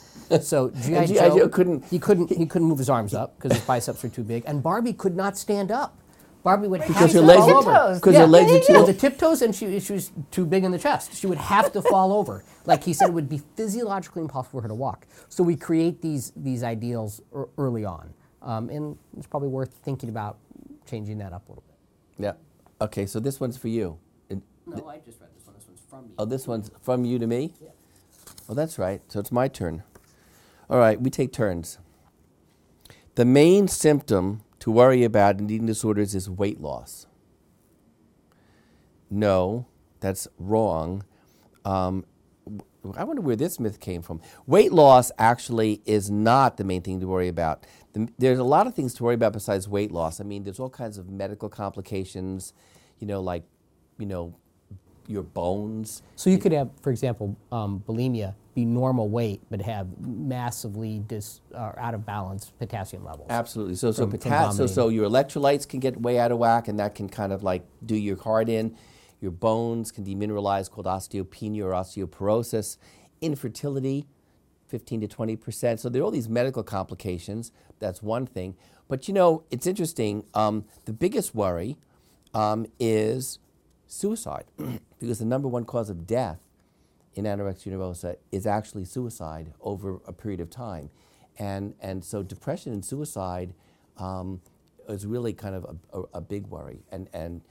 So 0.41 0.71
GI 0.83 1.07
Joe, 1.07 1.39
Joe 1.39 1.49
couldn't- 1.49 1.85
he 1.87 1.99
couldn't 1.99 2.31
he 2.31 2.47
couldn't 2.47 2.69
move 2.69 2.79
his 2.79 2.89
arms 2.91 3.15
up 3.15 3.37
because 3.37 3.57
his 3.57 3.67
biceps 3.67 4.03
were 4.03 4.09
too 4.09 4.23
big, 4.23 4.45
and 4.47 4.63
Barbie 4.63 4.93
could 4.93 5.17
not 5.17 5.37
stand 5.37 5.71
up. 5.71 5.99
Barbie 6.43 6.67
would 6.69 6.81
have 6.81 6.89
Because 6.89 7.13
to 7.13 7.19
her 7.21 7.25
legs 7.27 7.41
fall 7.41 7.69
are- 7.69 7.81
over. 7.91 7.95
because 7.95 8.17
her 8.17 8.27
legs 8.27 8.51
are 8.51 8.61
too- 8.61 8.73
Well, 8.73 8.87
the 8.87 8.95
tiptoes, 8.95 9.43
and 9.43 9.55
she, 9.55 9.79
she 9.79 9.93
was 9.93 10.11
too 10.33 10.45
big 10.45 10.65
in 10.65 10.73
the 10.73 10.79
chest. 10.79 11.15
She 11.15 11.27
would 11.29 11.39
have 11.39 11.71
to 11.73 11.83
fall 11.83 12.13
over. 12.21 12.45
Like 12.67 12.83
he 12.83 12.93
said, 12.93 13.09
it 13.11 13.13
would 13.13 13.29
be 13.29 13.39
physiologically 13.57 14.23
impossible 14.23 14.59
for 14.59 14.63
her 14.63 14.69
to 14.69 14.75
walk. 14.75 15.07
So 15.29 15.43
we 15.45 15.55
create 15.57 16.03
these 16.03 16.33
these 16.35 16.63
ideals 16.65 17.21
ear- 17.35 17.47
early 17.59 17.85
on, 17.85 18.13
um, 18.43 18.71
and 18.71 18.97
it's 19.17 19.27
probably 19.29 19.49
worth 19.49 19.73
thinking 19.85 20.09
about 20.09 20.39
changing 20.87 21.19
that 21.19 21.33
up 21.33 21.47
a 21.49 21.53
little 21.53 21.65
bit. 21.67 21.77
yeah. 22.25 22.33
Okay, 22.81 23.07
so 23.07 23.21
this 23.21 23.39
one's 23.39 23.57
for 23.57 23.69
you. 23.69 23.99
And- 24.29 24.43
No, 24.67 24.89
I 24.89 24.99
just 24.99 25.21
read 25.21 25.31
this 25.37 25.47
one. 25.47 25.55
This 25.57 25.67
one's 25.69 25.81
from 25.89 26.03
me. 26.07 26.11
Oh, 26.19 26.25
this 26.25 26.49
one's 26.49 26.71
from 26.81 27.05
you 27.05 27.19
to 27.21 27.27
me? 27.29 27.55
Yeah. 27.63 27.69
Oh, 28.49 28.55
that's 28.55 28.79
right. 28.81 29.01
So 29.07 29.21
it's 29.21 29.31
my 29.31 29.47
turn. 29.47 29.85
All 30.69 30.79
right, 30.79 31.01
we 31.01 31.09
take 31.09 31.33
turns. 31.33 31.79
The 33.15 33.25
main 33.25 33.69
symptom 33.69 34.41
to 34.63 34.71
worry 34.71 35.03
about 35.03 35.41
in 35.41 35.51
eating 35.51 35.67
disorders 35.67 36.15
is 36.15 36.31
weight 36.31 36.61
loss. 36.61 37.09
No, 39.11 39.67
that's 39.99 40.29
wrong. 40.39 41.05
Um, 41.65 42.05
I 42.97 43.03
wonder 43.03 43.23
where 43.23 43.35
this 43.35 43.59
myth 43.59 43.81
came 43.81 44.03
from. 44.03 44.21
Weight 44.47 44.73
loss 44.73 45.11
actually 45.19 45.83
is 45.85 46.13
not 46.13 46.59
the 46.59 46.65
main 46.65 46.81
thing 46.81 47.01
to 47.01 47.09
worry 47.09 47.27
about. 47.27 47.67
The, 47.93 48.09
there's 48.19 48.39
a 48.39 48.45
lot 48.45 48.69
of 48.69 48.75
things 48.77 48.95
to 48.95 49.03
worry 49.03 49.17
about 49.17 49.33
besides 49.33 49.69
weight 49.69 49.91
loss. 49.91 50.21
I 50.21 50.25
mean, 50.25 50.45
there's 50.45 50.61
all 50.61 50.71
kinds 50.71 50.97
of 50.97 51.11
medical 51.11 51.49
complications, 51.49 52.53
you 53.01 53.09
know, 53.09 53.21
like, 53.21 53.43
you 53.99 54.07
know, 54.07 54.33
your 55.09 55.25
bones. 55.25 56.05
So 56.15 56.31
you 56.31 56.39
could 56.39 56.53
have, 56.53 56.71
for 56.83 56.93
example, 56.93 57.37
um, 57.51 57.83
bulimia 57.85 58.37
be 58.55 58.65
normal 58.65 59.09
weight, 59.09 59.41
but 59.51 59.63
have 59.63 59.89
massively 60.01 60.99
dis, 61.01 61.41
uh, 61.55 61.73
out 61.79 61.95
of 61.95 62.05
balance 62.05 62.53
potassium 62.59 63.05
levels. 63.05 63.29
Absolutely. 63.31 63.75
So, 63.77 63.93
so, 63.93 64.07
From- 64.09 64.19
from 64.19 64.53
so, 64.53 64.67
so 64.67 64.89
your 64.89 65.09
electrolytes 65.09 65.67
can 65.67 65.81
get 65.81 66.01
way 66.01 66.19
out 66.19 66.33
of 66.33 66.39
whack, 66.39 66.69
and 66.69 66.79
that 66.79 66.95
can 66.95 67.09
kind 67.09 67.33
of 67.33 67.43
like 67.43 67.65
do 67.85 67.97
your 67.97 68.17
heart 68.21 68.49
in. 68.49 68.77
Your 69.21 69.31
bones 69.31 69.93
can 69.93 70.05
demineralize, 70.05 70.71
called 70.71 70.87
osteopenia 70.87 71.63
or 71.63 71.71
osteoporosis. 71.71 72.77
Infertility, 73.21 74.07
15 74.67 75.03
to 75.03 75.09
20 75.09 75.37
percent. 75.37 75.81
So 75.81 75.89
there 75.89 76.03
are 76.03 76.05
all 76.05 76.11
these 76.11 76.29
medical 76.29 76.63
complications. 76.63 77.53
That's 77.79 78.03
one 78.03 78.27
thing. 78.27 78.57
But 78.89 79.09
you 79.09 79.15
know, 79.15 79.45
it's 79.51 79.67
interesting. 79.67 80.25
Um, 80.35 80.65
the 80.85 80.93
biggest 80.93 81.35
worry 81.35 81.79
um, 82.35 82.67
is 82.81 83.39
suicide, 83.87 84.45
because 84.99 85.21
the 85.21 85.25
number 85.25 85.49
one 85.49 85.65
cause 85.65 85.89
of 85.89 86.07
death 86.07 86.41
in 87.15 87.25
anorexia 87.25 87.73
nervosa 87.73 88.17
is 88.31 88.47
actually 88.47 88.85
suicide 88.85 89.53
over 89.61 90.01
a 90.07 90.13
period 90.13 90.41
of 90.41 90.51
time. 90.51 90.91
And, 91.39 91.75
and 91.81 92.05
so 92.05 92.23
depression 92.23 92.73
and 92.73 92.85
suicide 92.85 93.55
um, 93.99 94.41
is 94.89 95.07
really 95.07 95.33
kind 95.33 95.55
of 95.55 95.65
a, 95.93 95.99
a, 95.99 96.03
a 96.15 96.21
big 96.21 96.47
worry. 96.47 96.81
And, 96.91 97.09
and 97.13 97.43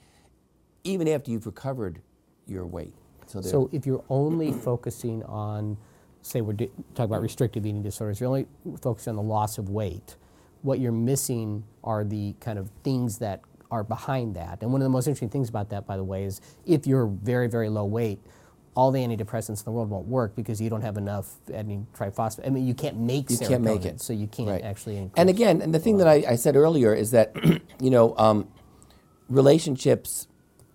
even 0.84 1.08
after 1.08 1.30
you've 1.30 1.46
recovered 1.46 2.00
your 2.46 2.66
weight. 2.66 2.94
So, 3.26 3.40
So 3.40 3.70
if 3.72 3.86
you're 3.86 4.04
only 4.08 4.52
focusing 4.52 5.22
on, 5.24 5.76
say 6.22 6.40
we're 6.40 6.54
di- 6.54 6.70
talking 6.94 7.10
about 7.10 7.22
restrictive 7.22 7.64
eating 7.64 7.82
disorders, 7.82 8.20
you're 8.20 8.28
only 8.28 8.46
focusing 8.80 9.12
on 9.12 9.16
the 9.16 9.22
loss 9.22 9.58
of 9.58 9.68
weight. 9.68 10.16
What 10.62 10.78
you're 10.78 10.92
missing 10.92 11.64
are 11.82 12.04
the 12.04 12.34
kind 12.40 12.58
of 12.58 12.70
things 12.84 13.18
that 13.18 13.42
are 13.70 13.82
behind 13.82 14.36
that. 14.36 14.62
And 14.62 14.70
one 14.70 14.80
of 14.82 14.84
the 14.84 14.90
most 14.90 15.06
interesting 15.06 15.30
things 15.30 15.48
about 15.48 15.70
that, 15.70 15.86
by 15.86 15.96
the 15.96 16.04
way, 16.04 16.24
is 16.24 16.40
if 16.66 16.86
you're 16.86 17.06
very, 17.06 17.48
very 17.48 17.68
low 17.68 17.84
weight, 17.84 18.20
all 18.74 18.90
the 18.90 19.00
antidepressants 19.00 19.58
in 19.60 19.64
the 19.64 19.70
world 19.72 19.90
won't 19.90 20.06
work 20.06 20.34
because 20.34 20.60
you 20.60 20.70
don't 20.70 20.80
have 20.80 20.96
enough 20.96 21.34
adenine 21.48 21.84
triphosphate. 21.94 22.46
I 22.46 22.50
mean, 22.50 22.66
you 22.66 22.74
can't 22.74 22.96
make 22.98 23.30
You 23.30 23.36
serotonin, 23.36 23.48
can't 23.48 23.62
make 23.62 23.84
it. 23.84 24.00
so 24.00 24.12
you 24.14 24.26
can't 24.26 24.48
Right. 24.48 24.62
actually. 24.62 25.10
And 25.16 25.28
again, 25.28 25.60
and 25.60 25.74
the 25.74 25.78
thing 25.78 25.98
that 25.98 26.08
I, 26.08 26.24
I 26.26 26.36
said 26.36 26.56
earlier 26.56 26.94
is 26.94 27.10
that, 27.10 27.34
you 27.80 27.90
know, 27.90 28.16
um, 28.16 28.48
relationships, 29.28 30.26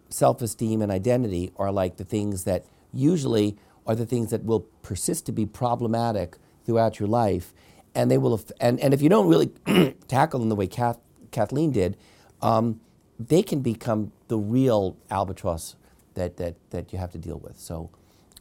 self 0.10 0.42
esteem, 0.42 0.82
and 0.82 0.92
identity 0.92 1.52
are 1.58 1.72
like 1.72 1.98
the 1.98 2.04
things 2.06 2.44
that 2.44 2.66
usually 2.94 3.58
are 3.86 3.96
the 3.96 4.06
things 4.06 4.30
that 4.30 4.44
will 4.44 4.62
persist 4.82 5.26
to 5.26 5.32
be 5.32 5.46
problematic 5.46 6.38
throughout 6.66 7.00
your 7.00 7.08
life. 7.10 7.54
And 7.96 8.12
they 8.12 8.18
will, 8.18 8.40
and, 8.60 8.80
and 8.80 8.94
if 8.94 9.02
you 9.02 9.10
don't 9.10 9.28
really 9.28 9.48
tackle 10.08 10.40
them 10.40 10.50
the 10.50 10.56
way 10.56 10.68
Kath, 10.68 11.00
Kathleen 11.32 11.72
did, 11.72 11.98
um, 12.42 12.80
they 13.20 13.42
can 13.42 13.62
become 13.62 14.12
the 14.28 14.38
real 14.38 14.98
albatross 15.10 15.76
that, 16.18 16.38
that, 16.38 16.56
that 16.72 16.92
you 16.92 17.00
have 17.00 17.12
to 17.14 17.18
deal 17.18 17.40
with. 17.40 17.58
So 17.58 17.90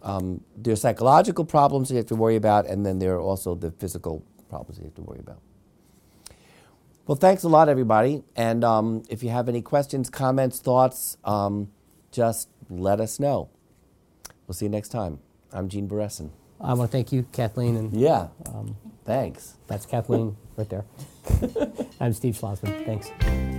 um, 0.03 0.43
there 0.57 0.73
are 0.73 0.77
psychological 0.77 1.45
problems 1.45 1.89
that 1.89 1.95
you 1.95 1.99
have 1.99 2.07
to 2.07 2.17
worry 2.17 2.37
about, 2.37 2.67
and 2.67 2.85
then 2.85 2.99
there 2.99 3.15
are 3.15 3.21
also 3.21 3.55
the 3.55 3.71
physical 3.71 4.25
problems 4.51 4.77
that 4.77 4.83
you 4.83 4.89
have 4.89 4.95
to 4.97 5.03
worry 5.03 5.21
about. 5.21 5.41
Well, 7.07 7.17
thanks 7.17 7.45
a 7.45 7.49
lot, 7.49 7.69
everybody. 7.69 8.25
And 8.35 8.65
um, 8.65 9.03
if 9.09 9.23
you 9.23 9.31
have 9.31 9.49
any 9.49 9.63
questions, 9.63 10.11
comments, 10.11 10.59
thoughts, 10.59 11.17
um, 11.25 11.69
just 12.11 12.49
let 12.69 13.01
us 13.01 13.21
know. 13.21 13.49
We'll 14.47 14.55
see 14.55 14.65
you 14.67 14.71
next 14.71 14.89
time. 14.89 15.21
I'm 15.53 15.69
Gene 15.69 15.89
Beresin. 15.89 16.31
I 16.61 16.75
want 16.75 16.91
to 16.91 16.97
thank 16.97 17.13
you, 17.13 17.25
Kathleen, 17.33 17.77
and 17.77 17.93
Yeah. 17.93 18.29
thanks. 19.05 19.55
that's 19.69 19.87
Kathleen 19.87 20.37
right 20.57 20.69
there. 20.69 20.85
I'm 22.01 22.13
Steve 22.13 22.35
Schlozman. 22.35 22.85
Thanks. 22.87 23.56